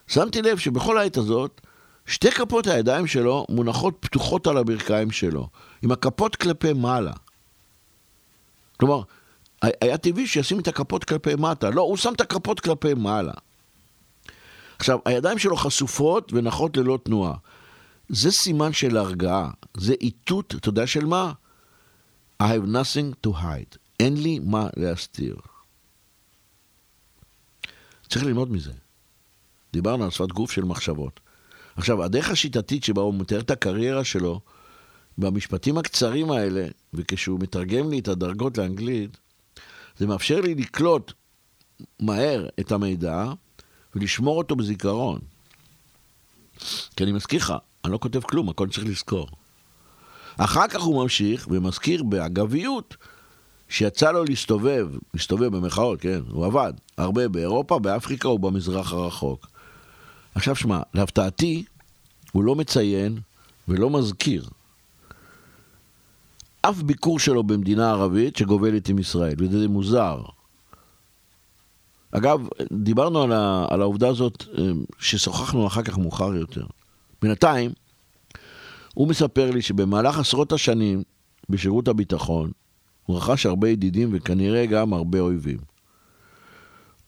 [0.07, 1.61] שמתי לב שבכל העת הזאת,
[2.07, 5.49] שתי כפות הידיים שלו מונחות פתוחות על הברכיים שלו,
[5.83, 7.13] עם הכפות כלפי מעלה.
[8.77, 9.03] כלומר,
[9.81, 11.71] היה טבעי שישים את הכפות כלפי מטה.
[11.71, 13.33] לא, הוא שם את הכפות כלפי מעלה.
[14.79, 17.35] עכשיו, הידיים שלו חשופות ונחות ללא תנועה.
[18.09, 21.33] זה סימן של הרגעה, זה איתות, אתה יודע של מה?
[22.43, 23.77] I have nothing to hide.
[24.01, 25.37] אין לי מה להסתיר.
[28.09, 28.73] צריך ללמוד מזה.
[29.73, 31.21] דיברנו על שפת גוף של מחשבות.
[31.77, 34.41] עכשיו, הדרך השיטתית שבה הוא מתאר את הקריירה שלו,
[35.19, 39.17] במשפטים הקצרים האלה, וכשהוא מתרגם לי את הדרגות לאנגלית,
[39.99, 41.13] זה מאפשר לי לקלוט
[42.01, 43.25] מהר את המידע
[43.95, 45.19] ולשמור אותו בזיכרון.
[46.97, 47.55] כי אני מזכיר לך,
[47.85, 49.29] אני לא כותב כלום, הכל צריך לזכור.
[50.37, 52.97] אחר כך הוא ממשיך ומזכיר באגביות
[53.69, 59.47] שיצא לו להסתובב, להסתובב במחאות, כן, הוא עבד, הרבה באירופה, באפריקה ובמזרח הרחוק.
[60.35, 61.65] עכשיו שמע, להפתעתי,
[62.33, 63.19] הוא לא מציין
[63.69, 64.45] ולא מזכיר
[66.69, 70.23] אף ביקור שלו במדינה ערבית שגובלת עם ישראל, וזה מוזר.
[72.11, 74.65] אגב, דיברנו על, ה, על העובדה הזאת אה,
[74.99, 76.67] ששוחחנו אחר כך מאוחר יותר.
[77.23, 77.71] בינתיים,
[78.95, 81.03] הוא מספר לי שבמהלך עשרות השנים
[81.49, 82.51] בשירות הביטחון,
[83.07, 85.59] הוא רכש הרבה ידידים וכנראה גם הרבה אויבים.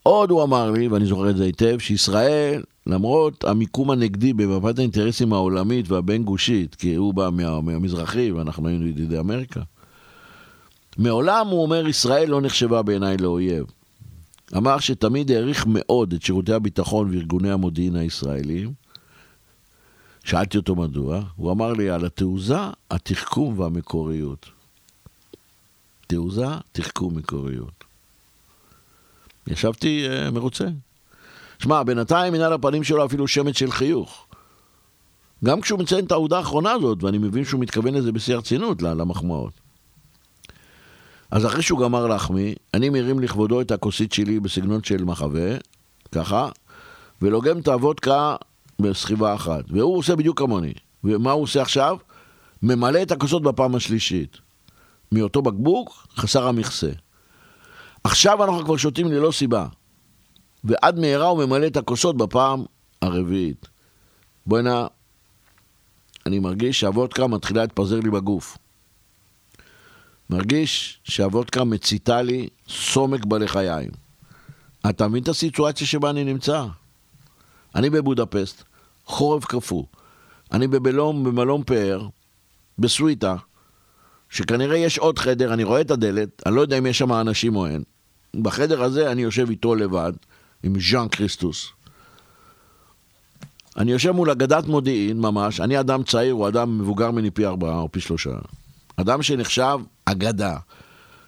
[0.03, 5.33] עוד הוא אמר לי, ואני זוכר את זה היטב, שישראל, למרות המיקום הנגדי במפת האינטרסים
[5.33, 9.61] העולמית והבין-גושית, כי הוא בא מה, מהמזרחי ואנחנו היינו ידידי אמריקה,
[10.99, 13.67] מעולם, הוא אומר, ישראל לא נחשבה בעיניי לאויב.
[14.57, 18.73] אמר שתמיד העריך מאוד את שירותי הביטחון וארגוני המודיעין הישראלים.
[20.25, 22.59] שאלתי אותו מדוע, הוא אמר לי על התעוזה,
[22.91, 24.47] התחכום והמקוריות.
[26.07, 27.85] תעוזה, תחכום, מקוריות.
[29.47, 30.65] ישבתי uh, מרוצה.
[31.59, 34.27] שמע, בינתיים מן על הפנים שלו אפילו שמץ של חיוך.
[35.45, 39.53] גם כשהוא מציין את העובדה האחרונה הזאת, ואני מבין שהוא מתכוון לזה בשיא הרצינות, למחמאות.
[41.31, 45.57] אז אחרי שהוא גמר להחמיא, אני מרים לכבודו את הכוסית שלי בסגנון של מחווה,
[46.13, 46.49] ככה,
[47.23, 48.37] ולוגם את הוודקה
[48.79, 49.65] בסחיבה אחת.
[49.69, 50.73] והוא עושה בדיוק כמוני.
[51.05, 51.97] ומה הוא עושה עכשיו?
[52.63, 54.37] ממלא את הכוסות בפעם השלישית.
[55.13, 56.91] מאותו בקבוק, חסר המכסה.
[58.05, 59.67] עכשיו אנחנו כבר שותים ללא סיבה.
[60.65, 62.65] ועד מהרה הוא ממלא את הכוסות בפעם
[63.03, 63.67] הרביעית.
[64.47, 64.87] בוא'נה,
[66.27, 68.59] אני מרגיש שהוודקה מתחילה להתפזר לי בגוף.
[70.31, 73.91] מרגיש שהוודקה מציתה לי סומק בלחיים.
[74.91, 76.67] אתה מבין את הסיטואציה שבה אני נמצא?
[77.75, 78.63] אני בבודפסט,
[79.05, 79.85] חורף קפוא.
[80.53, 82.09] אני בבלום, במלון פאר,
[82.79, 83.37] בסוויטה,
[84.31, 87.57] שכנראה יש עוד חדר, אני רואה את הדלת, אני לא יודע אם יש שם אנשים
[87.57, 87.83] או אין.
[88.35, 90.13] בחדר הזה אני יושב איתו לבד,
[90.63, 91.69] עם ז'אן קריסטוס.
[93.77, 97.79] אני יושב מול אגדת מודיעין ממש, אני אדם צעיר, הוא אדם מבוגר ממני פי ארבעה
[97.79, 98.31] או פי שלושה.
[98.97, 100.57] אדם שנחשב אגדה.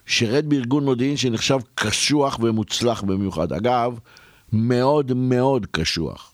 [0.07, 3.53] שירת בארגון מודיעין שנחשב קשוח ומוצלח במיוחד.
[3.53, 3.99] אגב,
[4.53, 6.33] מאוד מאוד קשוח.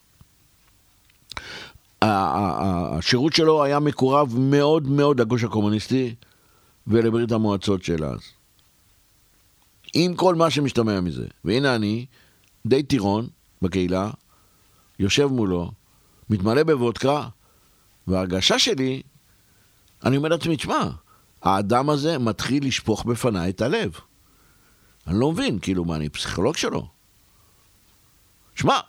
[2.02, 6.14] השירות שלו היה מקורב מאוד מאוד לגוש הקומוניסטי
[6.87, 8.20] ולברית המועצות של אז.
[9.94, 11.26] עם כל מה שמשתמע מזה.
[11.44, 12.06] והנה אני,
[12.66, 13.29] די טירון
[13.62, 14.11] בקהילה,
[14.98, 15.70] יושב מולו,
[16.31, 17.29] מתמלא בוודקה,
[18.07, 19.02] וההרגשה שלי,
[20.05, 20.88] אני אומר לעצמי, תשמע,
[21.42, 23.92] האדם הזה מתחיל לשפוך בפניי את הלב.
[25.07, 26.88] אני לא מבין, כאילו, מה, אני פסיכולוג שלו?
[28.55, 28.81] שמע,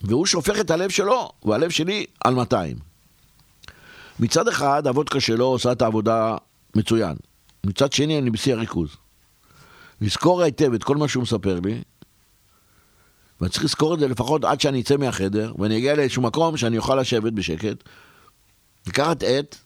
[0.00, 2.76] והוא שופך את הלב שלו, והלב שלי על 200.
[4.20, 6.36] מצד אחד, הוודקה שלו עושה את העבודה
[6.76, 7.16] מצוין.
[7.66, 8.96] מצד שני, אני בשיא הריכוז.
[10.00, 11.82] לזכור היטב את כל מה שהוא מספר לי,
[13.40, 16.78] ואני צריך לזכור את זה לפחות עד שאני אצא מהחדר, ואני אגיע לאיזשהו מקום שאני
[16.78, 17.76] אוכל לשבת בשקט,
[18.86, 19.56] לקחת עט,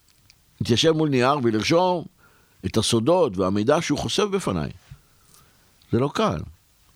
[0.60, 2.04] להתיישב מול נייר ולרשום
[2.66, 4.70] את הסודות והמידע שהוא חושף בפניי.
[5.92, 6.40] זה לא קל.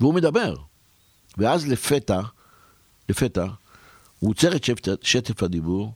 [0.00, 0.56] והוא מדבר.
[1.38, 2.20] ואז לפתע,
[3.08, 3.46] לפתע,
[4.20, 4.64] הוא עוצר את
[5.02, 5.92] שטף, הדיבור,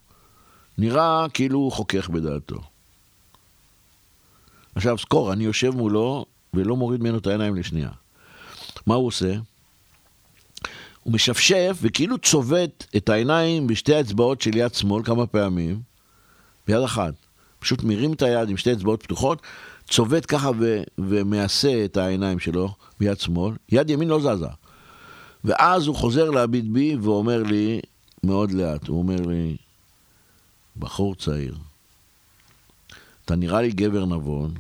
[0.79, 2.61] נראה כאילו הוא חוכך בדעתו.
[4.75, 7.91] עכשיו, זכור, אני יושב מולו ולא מוריד ממנו את העיניים לשנייה.
[8.87, 9.35] מה הוא עושה?
[11.09, 15.81] הוא משפשף וכאילו צובט את העיניים בשתי האצבעות של יד שמאל כמה פעמים,
[16.67, 17.15] ביד אחת.
[17.59, 19.43] פשוט מרים את היד עם שתי אצבעות פתוחות,
[19.89, 24.47] צובט ככה ו- ומעשה את העיניים שלו ביד שמאל, יד ימין לא זזה.
[25.45, 27.81] ואז הוא חוזר להביט בי ואומר לי,
[28.25, 29.57] מאוד לאט, הוא אומר לי,
[30.77, 31.55] בחור צעיר,
[33.25, 34.55] אתה נראה לי גבר נבון,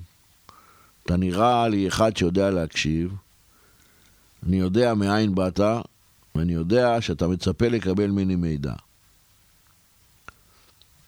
[1.04, 3.14] אתה נראה לי אחד שיודע להקשיב,
[4.46, 5.60] אני יודע מאין באת,
[6.38, 8.72] ואני יודע שאתה מצפה לקבל ממני מידע.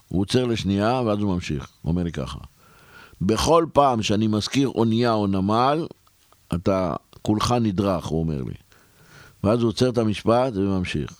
[0.09, 1.69] הוא עוצר לשנייה, ואז הוא ממשיך.
[1.83, 2.39] הוא אומר לי ככה:
[3.21, 5.87] בכל פעם שאני מזכיר אונייה או נמל,
[6.55, 8.55] אתה כולך נדרך, הוא אומר לי.
[9.45, 11.11] ואז הוא עוצר את המשפט וממשיך.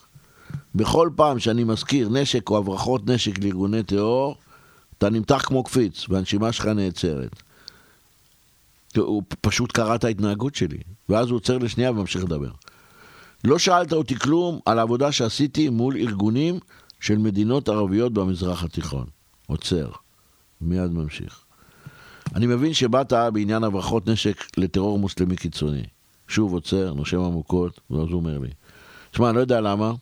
[0.75, 4.35] בכל פעם שאני מזכיר נשק או הברחות נשק לארגוני טרור,
[4.97, 7.43] אתה נמתח כמו קפיץ, והנשימה שלך נעצרת.
[8.97, 12.51] הוא פשוט קרא את ההתנהגות שלי, ואז הוא עוצר לשנייה וממשיך לדבר.
[13.43, 16.59] לא שאלת אותי כלום על העבודה שעשיתי מול ארגונים
[16.99, 19.05] של מדינות ערביות במזרח התיכון.
[19.47, 19.91] עוצר.
[20.61, 21.45] מיד ממשיך.
[22.35, 25.83] אני מבין שבאת בעניין הברחות נשק לטרור מוסלמי קיצוני.
[26.27, 28.49] שוב עוצר, נושם עמוקות, ואז הוא אומר לי,
[29.11, 29.93] שמע, אני לא יודע למה,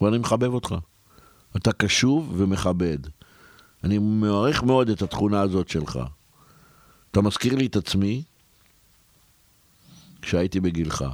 [0.00, 0.74] אבל אני מחבב אותך.
[1.56, 2.98] אתה קשוב ומכבד.
[3.84, 6.00] אני מעריך מאוד את התכונה הזאת שלך.
[7.10, 8.22] אתה מזכיר לי את עצמי
[10.22, 11.04] כשהייתי בגילך.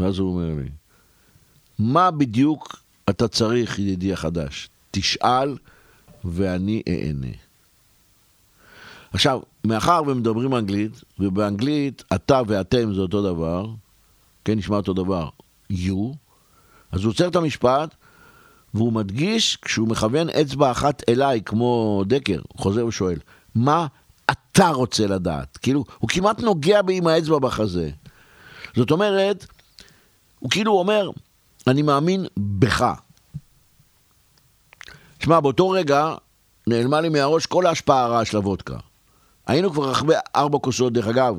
[0.00, 0.68] ואז הוא אומר לי,
[1.78, 2.76] מה בדיוק
[3.10, 4.68] אתה צריך, ידידי החדש?
[4.90, 5.56] תשאל
[6.24, 7.36] ואני אענה.
[9.12, 13.66] עכשיו, מאחר ומדברים אנגלית, ובאנגלית אתה ואתם זה אותו דבר,
[14.44, 15.28] כן, נשמע אותו דבר,
[15.72, 16.16] you,
[16.92, 17.94] אז הוא עוצר את המשפט,
[18.74, 23.18] והוא מדגיש, כשהוא מכוון אצבע אחת אליי, כמו דקר, הוא חוזר ושואל,
[23.54, 23.86] מה
[24.30, 25.56] אתה רוצה לדעת.
[25.56, 27.90] כאילו, הוא כמעט נוגע בי עם האצבע בחזה.
[28.76, 29.46] זאת אומרת,
[30.38, 31.10] הוא כאילו אומר,
[31.66, 32.92] אני מאמין בך.
[35.22, 36.14] שמע, באותו רגע
[36.66, 38.76] נעלמה לי מהראש כל ההשפעה הרעה של הוודקה.
[39.46, 41.34] היינו כבר אחרי ארבע כוסות, דרך אגב,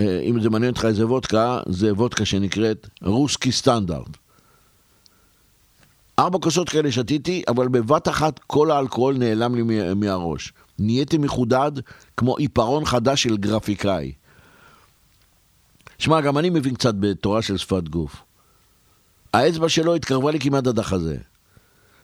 [0.00, 4.16] אה, אם זה מעניין אותך איזה וודקה, זה וודקה שנקראת רוסקי סטנדרט.
[6.18, 10.52] ארבע כוסות כאלה שתיתי, אבל בבת אחת כל האלכוהול נעלם לי מהראש.
[10.78, 11.72] נהייתי מחודד
[12.16, 14.12] כמו עיפרון חדש של גרפיקאי.
[16.06, 18.22] שמע, גם אני מבין קצת בתורה של שפת גוף.
[19.34, 21.16] האצבע שלו התקרבה לי כמעט עד החזה.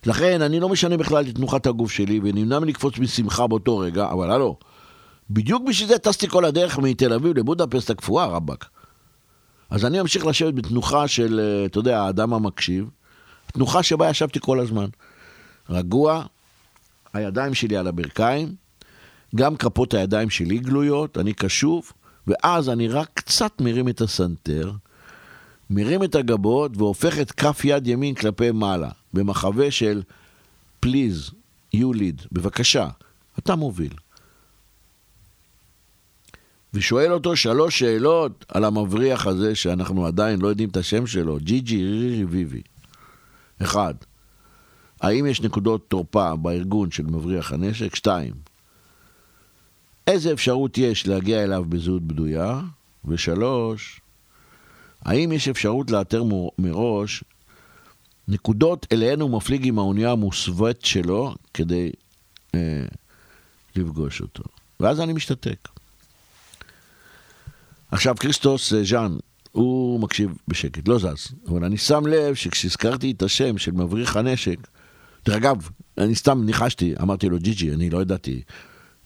[0.07, 4.31] לכן אני לא משנה בכלל את תנוחת הגוף שלי, ונמנע מלקפוץ משמחה באותו רגע, אבל
[4.31, 4.57] הלו,
[5.31, 8.69] בדיוק בשביל זה טסתי כל הדרך מתל אביב לבודפסט הקפואה, רבאק.
[9.71, 12.91] אז אני אמשיך לשבת בתנוחה של, אה, אתה יודע, האדם המקשיב,
[13.53, 14.87] תנוחה שבה ישבתי כל הזמן.
[15.71, 16.25] רגוע,
[17.12, 18.55] הידיים שלי על הברכיים,
[19.35, 21.93] גם כפות הידיים שלי גלויות, אני קשוב,
[22.27, 24.73] ואז אני רק קצת מרים את הסנטר,
[25.71, 30.03] מרים את הגבות והופך את כף יד ימין כלפי מעלה, במחווה של
[30.81, 31.31] פליז,
[31.73, 32.89] יוליד, בבקשה,
[33.39, 33.93] אתה מוביל.
[36.75, 41.61] ושואל אותו שלוש שאלות על המבריח הזה שאנחנו עדיין לא יודעים את השם שלו, ג'י
[41.61, 42.63] ג'י רירי ויבי.
[43.63, 43.95] אחד,
[45.01, 47.95] האם יש נקודות תורפה בארגון של מבריח הנשק?
[47.95, 48.35] שתיים,
[50.07, 52.61] איזה אפשרות יש להגיע אליו בזהות בדויה?
[53.05, 54.01] ושלוש,
[55.03, 56.25] האם יש אפשרות לאתר
[56.59, 57.25] מראש
[58.29, 61.91] נקודות אליהן הוא מפליג עם האונייה המוסווית שלו כדי
[62.55, 62.85] אה,
[63.77, 64.43] לפגוש אותו?
[64.81, 65.69] ואז אני משתתק.
[67.91, 69.17] עכשיו, כריסטוס אה, ז'אן,
[69.53, 71.29] הוא מקשיב בשקט, לא זז.
[71.49, 74.57] אבל אני שם לב שכשהזכרתי את השם של מבריח הנשק,
[75.25, 78.43] דרך אגב, אני סתם ניחשתי, אמרתי לו ג'י ג'י, אני לא ידעתי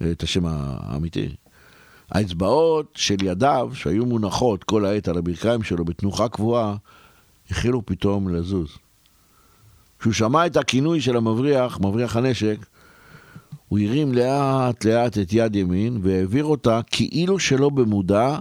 [0.03, 1.29] את השם האמיתי.
[2.11, 6.77] האצבעות של ידיו, שהיו מונחות כל העת על הברכיים שלו בתנוחה קבועה,
[7.51, 8.69] החלו פתאום לזוז.
[9.99, 12.67] כשהוא שמע את הכינוי של המבריח, מבריח הנשק,
[13.69, 18.39] הוא הרים לאט לאט את יד ימין והעביר אותה כאילו שלא במודע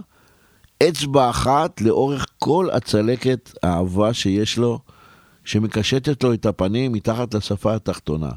[0.82, 4.78] אצבע אחת לאורך כל הצלקת האהבה שיש לו,
[5.44, 8.30] שמקשטת לו את הפנים מתחת לשפה התחתונה.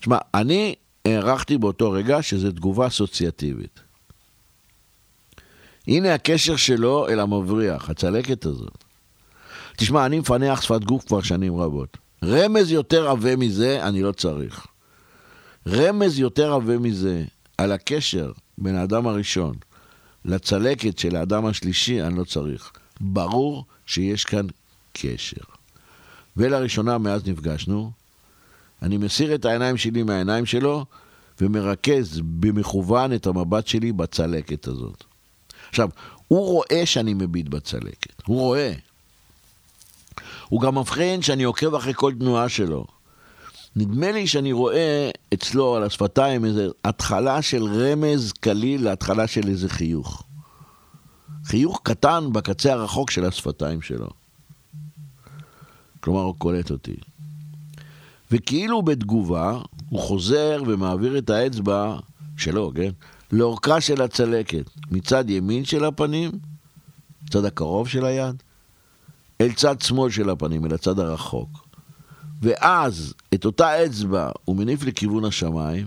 [0.00, 0.74] תשמע, אני
[1.08, 3.80] הערכתי באותו רגע שזו תגובה אסוציאטיבית.
[5.86, 8.84] הנה הקשר שלו אל המבריח, הצלקת הזאת.
[9.76, 11.96] תשמע, אני מפענח שפת גוף כבר שנים רבות.
[12.24, 14.66] רמז יותר עבה מזה, אני לא צריך.
[15.68, 17.24] רמז יותר עבה מזה
[17.58, 19.54] על הקשר בין האדם הראשון
[20.24, 22.72] לצלקת של האדם השלישי, אני לא צריך.
[23.00, 24.46] ברור שיש כאן
[24.92, 25.42] קשר.
[26.36, 27.90] ולראשונה מאז נפגשנו,
[28.82, 30.84] אני מסיר את העיניים שלי מהעיניים שלו
[31.40, 35.04] ומרכז במכוון את המבט שלי בצלקת הזאת.
[35.68, 35.88] עכשיו,
[36.28, 38.72] הוא רואה שאני מביט בצלקת, הוא רואה.
[40.48, 42.86] הוא גם מבחין שאני עוקב אחרי כל תנועה שלו.
[43.76, 49.68] נדמה לי שאני רואה אצלו על השפתיים איזו התחלה של רמז קליל להתחלה של איזה
[49.68, 50.22] חיוך.
[51.44, 54.08] חיוך קטן בקצה הרחוק של השפתיים שלו.
[56.00, 56.96] כלומר, הוא קולט אותי.
[58.30, 61.98] וכאילו בתגובה, הוא חוזר ומעביר את האצבע
[62.36, 62.90] שלו, כן?
[63.32, 66.30] לאורכה של הצלקת, מצד ימין של הפנים,
[67.30, 68.42] צד הקרוב של היד,
[69.40, 71.68] אל צד שמאל של הפנים, אל הצד הרחוק.
[72.42, 75.86] ואז את אותה אצבע הוא מניף לכיוון השמיים,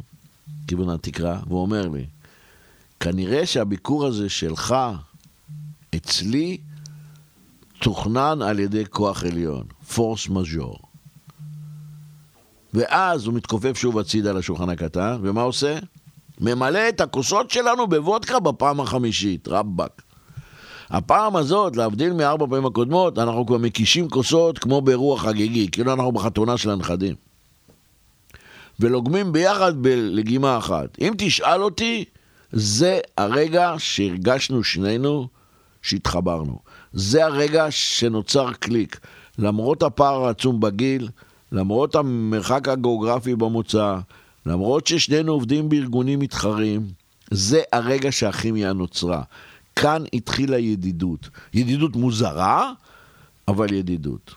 [0.67, 2.05] כיוון התקרה, והוא אומר לי,
[2.99, 4.75] כנראה שהביקור הזה שלך
[5.95, 6.57] אצלי
[7.79, 10.90] תוכנן על ידי כוח עליון, פורס מז'ור.
[12.73, 15.77] ואז הוא מתכופף שוב הצידה לשולחן הקטן, ומה עושה?
[16.39, 20.01] ממלא את הכוסות שלנו בוודקה בפעם החמישית, רבאק.
[20.89, 26.11] הפעם הזאת, להבדיל מארבע פעמים הקודמות, אנחנו כבר מקישים כוסות כמו באירוע חגיגי, כאילו אנחנו
[26.11, 27.15] בחתונה של הנכדים.
[28.79, 30.97] ולוגמים ביחד בלגימה אחת.
[31.01, 32.05] אם תשאל אותי,
[32.51, 35.27] זה הרגע שהרגשנו שנינו
[35.81, 36.59] שהתחברנו.
[36.93, 38.99] זה הרגע שנוצר קליק.
[39.37, 41.09] למרות הפער העצום בגיל,
[41.51, 43.97] למרות המרחק הגיאוגרפי במוצא,
[44.45, 46.87] למרות ששנינו עובדים בארגונים מתחרים,
[47.31, 49.23] זה הרגע שהכימיה נוצרה.
[49.75, 51.29] כאן התחילה ידידות.
[51.53, 52.71] ידידות מוזרה,
[53.47, 54.35] אבל ידידות.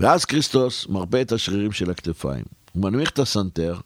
[0.00, 2.44] ואז כריסטוס מרפא את השרירים של הכתפיים.
[2.72, 3.80] הוא מנמיך את הסנטר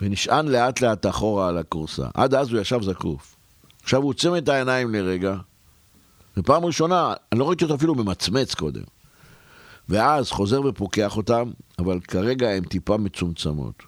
[0.00, 2.06] ונשען לאט לאט אחורה על הכורסה.
[2.14, 3.36] עד אז הוא ישב זקוף.
[3.82, 5.36] עכשיו הוא עוצם את העיניים לרגע,
[6.36, 8.82] ופעם ראשונה, אני לא ראיתי אותו אפילו ממצמץ קודם.
[9.88, 13.82] ואז חוזר ופוקח אותם, אבל כרגע הן טיפה מצומצמות.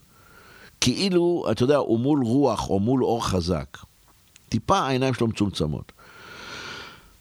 [0.80, 3.78] כאילו, אתה יודע, הוא מול רוח או מול אור חזק.
[4.48, 5.92] טיפה העיניים שלו מצומצמות.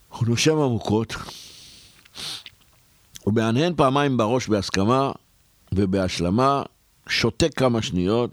[0.08, 1.14] הוא נושם עמוקות,
[3.24, 5.12] הוא מהנהן פעמיים בראש בהסכמה
[5.72, 6.62] ובהשלמה,
[7.08, 8.30] שותק כמה שניות,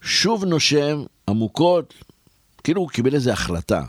[0.00, 1.94] שוב נושם עמוקות,
[2.64, 3.84] כאילו הוא קיבל איזו החלטה.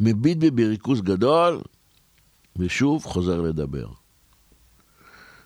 [0.00, 1.60] מביט בי בריכוז גדול,
[2.56, 3.97] ושוב חוזר לדבר.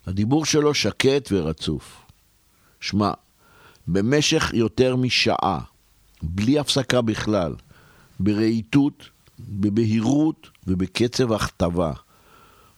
[0.06, 2.02] הדיבור שלו שקט ורצוף.
[2.80, 3.12] שמע,
[3.88, 5.60] במשך יותר משעה,
[6.22, 7.54] בלי הפסקה בכלל,
[8.20, 11.92] ברהיטות, בבהירות ובקצב הכתבה,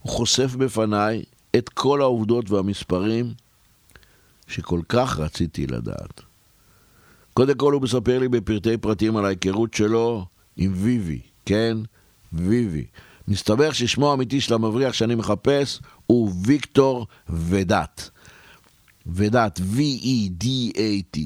[0.02, 1.22] הוא חושף בפניי
[1.56, 3.34] את כל העובדות והמספרים
[4.48, 6.20] שכל כך רציתי לדעת.
[7.34, 11.76] קודם כל הוא מספר לי בפרטי פרטים על ההיכרות שלו עם ויבי, כן?
[12.32, 12.84] ויבי.
[13.28, 18.10] מסתבר ששמו האמיתי של המבריח שאני מחפש הוא ויקטור ודת.
[19.06, 21.18] ודת, V-E-D-A-T.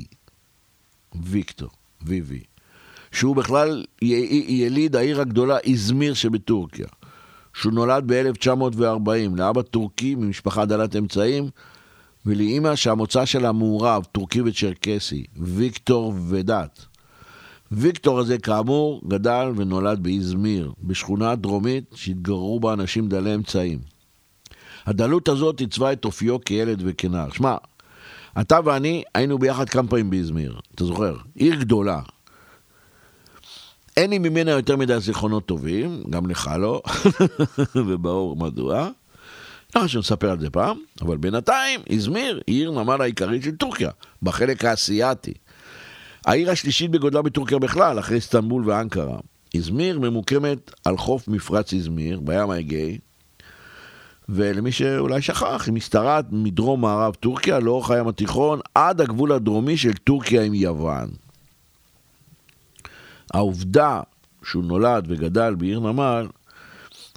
[1.23, 1.71] ויקטור,
[2.03, 2.41] ויבי.
[3.13, 6.87] שהוא בכלל יליד העיר הגדולה איזמיר שבטורקיה.
[7.55, 11.51] שהוא נולד ב-1940 לאבא טורקי ממשפחה דלת אמצעים,
[12.27, 16.87] ולאימא שהמוצא שלה מעורב, טורקי וצ'רקסי, ויקטור ודת.
[17.73, 23.79] ויקטור הזה כאמור גדל ונולד באזמיר, בשכונה דרומית שהתגוררו בה אנשים דלי אמצעים.
[24.87, 27.31] הדלות הזאת עיצבה את אופיו כילד וכנער.
[27.33, 27.57] שמע,
[28.41, 31.17] אתה ואני היינו ביחד כמה פעמים באזמיר, אתה זוכר?
[31.35, 32.01] עיר גדולה.
[33.97, 36.83] אין לי ממנה יותר מדי זיכרונות טובים, גם לך לא,
[37.87, 38.89] וברור מדוע.
[39.77, 43.91] לא חשוב שנספר על זה פעם, אבל בינתיים, איזמיר היא עיר נמל העיקרית של טורקיה,
[44.23, 45.35] בחלק האסייתי.
[46.27, 49.19] העיר השלישית בגודלה בטורקיה בכלל, אחרי איסטנבול ואנקרה.
[49.55, 52.99] איזמיר ממוקמת על חוף מפרץ איזמיר, בים האגאי,
[54.29, 59.93] ולמי שאולי שכח, היא משתרעת מדרום מערב טורקיה לאורך הים התיכון עד הגבול הדרומי של
[59.93, 61.09] טורקיה עם יוון.
[63.35, 64.01] העובדה
[64.45, 66.27] שהוא נולד וגדל בעיר נמל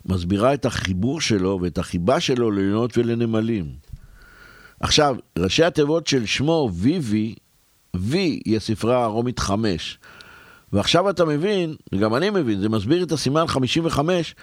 [0.05, 3.65] מסבירה את החיבור שלו ואת החיבה שלו ללינות ולנמלים.
[4.79, 7.35] עכשיו, ראשי התיבות של שמו ויבי,
[7.95, 9.97] וי היא הספרה הרומית חמש.
[10.73, 14.35] ועכשיו אתה מבין, וגם אני מבין, זה מסביר את הסימן 55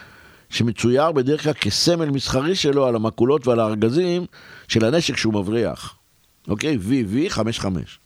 [0.51, 4.26] שמצויר בדרך כלל כסמל מסחרי שלו על המקולות ועל הארגזים
[4.68, 5.94] של הנשק שהוא מבריח.
[6.49, 6.76] אוקיי?
[6.80, 7.99] וי, חמש חמש.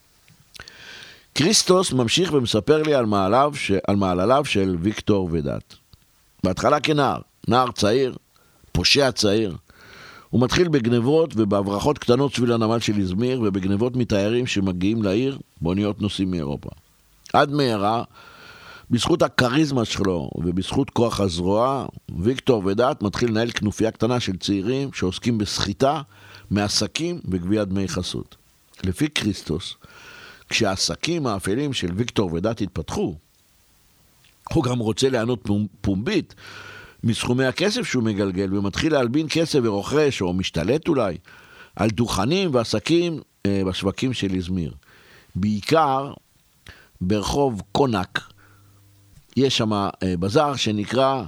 [1.34, 3.72] כריסטוס ממשיך ומספר לי על, מעליו, ש...
[3.86, 5.74] על מעלליו של ויקטור ודת.
[6.44, 8.16] בהתחלה כנער, נער צעיר,
[8.72, 9.56] פושע צעיר.
[10.32, 16.30] הוא מתחיל בגנבות ובהברחות קטנות סביב הנמל של איזמיר ובגנבות מתיירים שמגיעים לעיר באוניות נוסעים
[16.30, 16.70] מאירופה.
[17.32, 18.04] עד מהרה,
[18.90, 21.86] בזכות הכריזמה שלו ובזכות כוח הזרוע,
[22.18, 26.02] ויקטור ודת מתחיל לנהל כנופיה קטנה של צעירים שעוסקים בסחיטה,
[26.50, 28.36] מעסקים וגביית דמי חסות.
[28.84, 29.74] לפי כריסטוס,
[30.48, 33.14] כשהעסקים האפלים של ויקטור ודת התפתחו,
[34.52, 35.48] הוא גם רוצה ליהנות
[35.80, 36.34] פומבית
[37.04, 41.16] מסכומי הכסף שהוא מגלגל, ומתחיל להלבין כסף ורוכש, או משתלט אולי,
[41.76, 44.74] על דוכנים ועסקים אה, בשווקים של איזמיר.
[45.34, 46.12] בעיקר
[47.00, 48.20] ברחוב קונק,
[49.36, 51.24] יש שם אה, בזאר שנקרא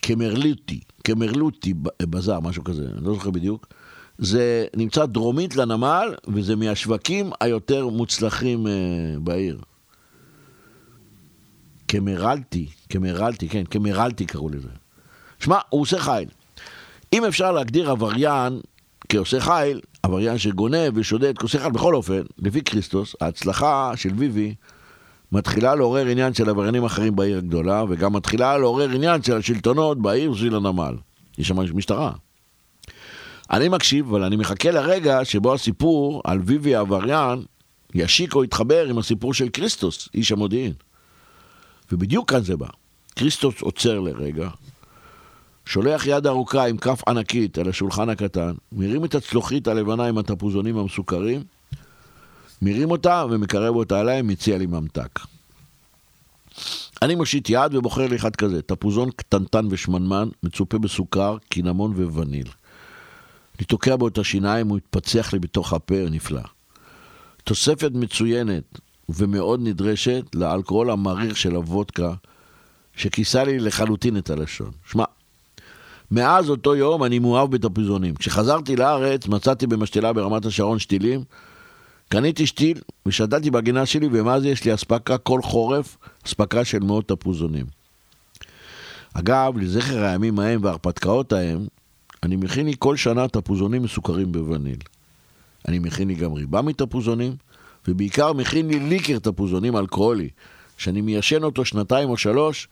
[0.00, 3.66] קמרלוטי, קמרלוטי בזאר, משהו כזה, אני לא זוכר בדיוק.
[4.18, 8.72] זה נמצא דרומית לנמל, וזה מהשווקים היותר מוצלחים אה,
[9.18, 9.60] בעיר.
[11.86, 14.68] קמרלטי, קמרלטי, כן, קמרלטי קראו לזה.
[15.40, 16.28] שמע, הוא עושה חיל.
[17.12, 18.60] אם אפשר להגדיר עבריין
[19.08, 24.54] כעושה חיל, עבריין שגונב ושודד כעושה חיל, בכל אופן, לפי כריסטוס, ההצלחה של ויבי
[25.32, 30.34] מתחילה לעורר עניין של עבריינים אחרים בעיר הגדולה, וגם מתחילה לעורר עניין של השלטונות בעיר
[30.34, 30.94] סביב הנמל.
[31.38, 32.12] יש שם משטרה.
[33.50, 37.42] אני מקשיב, אבל אני מחכה לרגע שבו הסיפור על ויבי העבריין
[37.94, 40.72] ישיק או יתחבר עם הסיפור של כריסטוס, איש המודיעין.
[41.92, 42.66] ובדיוק כאן זה בא.
[43.16, 44.48] כריסטוס עוצר לרגע,
[45.70, 50.78] שולח יד ארוכה עם כף ענקית על השולחן הקטן, מרים את הצלוחית הלבנה עם התפוזונים
[50.78, 51.42] המסוכרים,
[52.62, 55.20] מרים אותה ומקרב אותה אליי, מציע לי ממתק.
[57.02, 62.48] אני מושיט יד ובוחר לי אחד כזה, תפוזון קטנטן ושמנמן, מצופה בסוכר, קינמון ווניל.
[63.58, 66.42] אני תוקע בו את השיניים, הוא התפצח לי בתוך הפה, נפלא.
[67.44, 72.12] תוספת מצוינת ומאוד נדרשת לאלכוהול המריר של הוודקה,
[72.96, 74.70] שכיסה לי לחלוטין את הלשון.
[74.90, 75.04] שמע,
[76.10, 78.14] מאז אותו יום אני מאוהב בתפוזונים.
[78.14, 81.24] כשחזרתי לארץ מצאתי במשתלה ברמת השרון שתילים,
[82.08, 85.96] קניתי שתיל ושתלתי בגינה שלי, ומאז יש לי אספקה כל חורף,
[86.26, 87.66] אספקה של מאות תפוזונים.
[89.14, 91.66] אגב, לזכר הימים ההם וההרפתקאות ההם,
[92.22, 94.78] אני מכין לי כל שנה תפוזונים מסוכרים בווניל.
[95.68, 97.36] אני מכין לי גם ריבה מתפוזונים,
[97.88, 100.28] ובעיקר מכין לי ליקר תפוזונים אלכוהולי,
[100.76, 102.68] שאני מיישן אותו שנתיים או שלוש,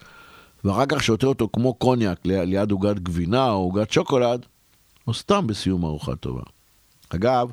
[0.63, 4.45] ואחר כך שותה אותו כמו קוניאק ליד עוגת גבינה או עוגת שוקולד,
[5.07, 6.41] או סתם בסיום ארוחה טובה.
[7.09, 7.51] אגב,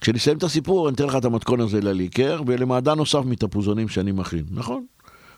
[0.00, 4.44] כשנסיים את הסיפור, אני אתן לך את המתכון הזה לליקר, ולמעדן נוסף מתפוזונים שאני מכין,
[4.50, 4.86] נכון?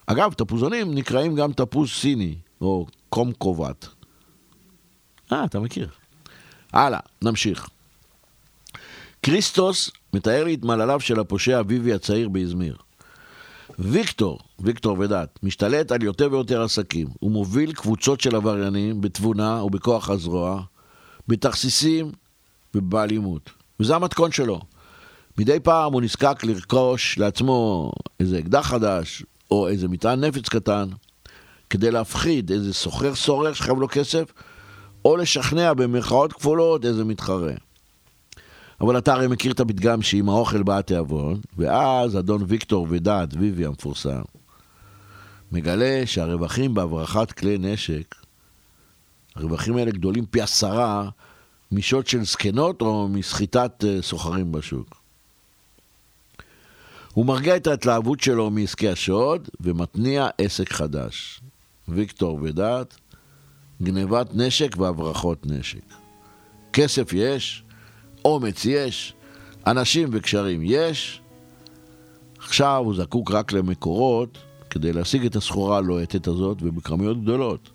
[0.06, 3.86] אגב, תפוזונים נקראים גם תפוז סיני, או קום קובט.
[5.32, 5.88] אה, אתה מכיר.
[6.72, 7.68] הלאה, נמשיך.
[9.22, 12.76] כריסטוס מתאר לי את מעלליו של הפושע אביבי הצעיר באזמיר.
[13.78, 17.08] ויקטור, ויקטור ודת, משתלט על יותר ויותר עסקים.
[17.20, 20.62] הוא מוביל קבוצות של עבריינים בתבונה ובכוח הזרוע,
[21.28, 22.12] בתכסיסים
[22.74, 23.50] ובאלימות.
[23.80, 24.60] וזה המתכון שלו.
[25.38, 30.88] מדי פעם הוא נזקק לרכוש לעצמו איזה אקדח חדש, או איזה מטען נפץ קטן,
[31.70, 34.32] כדי להפחיד איזה סוחר סורר שחייב לו כסף,
[35.04, 37.52] או לשכנע במרכאות כפולות איזה מתחרה.
[38.80, 43.66] אבל אתה הרי מכיר את הפתגם שעם האוכל בא התיאבון, ואז אדון ויקטור ודעת, ויבי
[43.66, 44.22] המפורסם,
[45.52, 48.14] מגלה שהרווחים בהברחת כלי נשק,
[49.36, 51.08] הרווחים האלה גדולים פי עשרה
[51.72, 54.96] משעות של זקנות או מסחיטת אה, סוחרים בשוק.
[57.12, 61.40] הוא מרגיע את ההתלהבות שלו מעסקי השוד ומתניע עסק חדש.
[61.88, 62.96] ויקטור ודעת,
[63.82, 65.94] גנבת נשק והברחות נשק.
[66.72, 67.64] כסף יש,
[68.26, 69.14] אומץ יש,
[69.66, 71.20] אנשים וקשרים יש,
[72.38, 74.38] עכשיו הוא זקוק רק למקורות
[74.70, 77.70] כדי להשיג את הסחורה הלוהטת הזאת ובכמויות גדולות.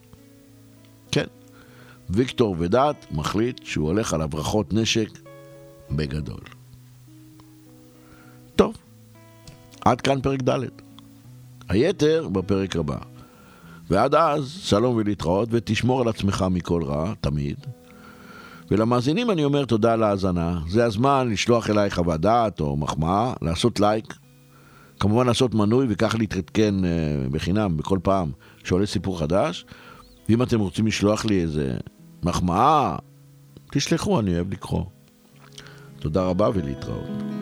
[1.12, 1.26] כן,
[2.10, 5.10] ויקטור ודעת מחליט שהוא הולך על הברחות נשק
[5.92, 6.44] בגדול.
[8.56, 8.78] טוב,
[9.86, 10.60] עד כאן פרק ד'.
[11.70, 12.98] היתר בפרק הבא.
[13.90, 17.58] ועד אז, שלום ולהתראות, ותשמור על עצמך מכל רע, תמיד.
[18.72, 20.60] ולמאזינים אני אומר תודה על ההאזנה.
[20.68, 24.14] זה הזמן לשלוח אליי חוות דעת או מחמאה, לעשות לייק.
[25.00, 26.90] כמובן לעשות מנוי וכך להתעדכן אה,
[27.32, 28.32] בחינם בכל פעם
[28.64, 29.66] שעולה סיפור חדש.
[30.30, 31.78] ואם אתם רוצים לשלוח לי איזה
[32.24, 32.96] מחמאה,
[33.72, 34.84] תשלחו, אני אוהב לקרוא.
[36.00, 37.41] תודה רבה ולהתראות.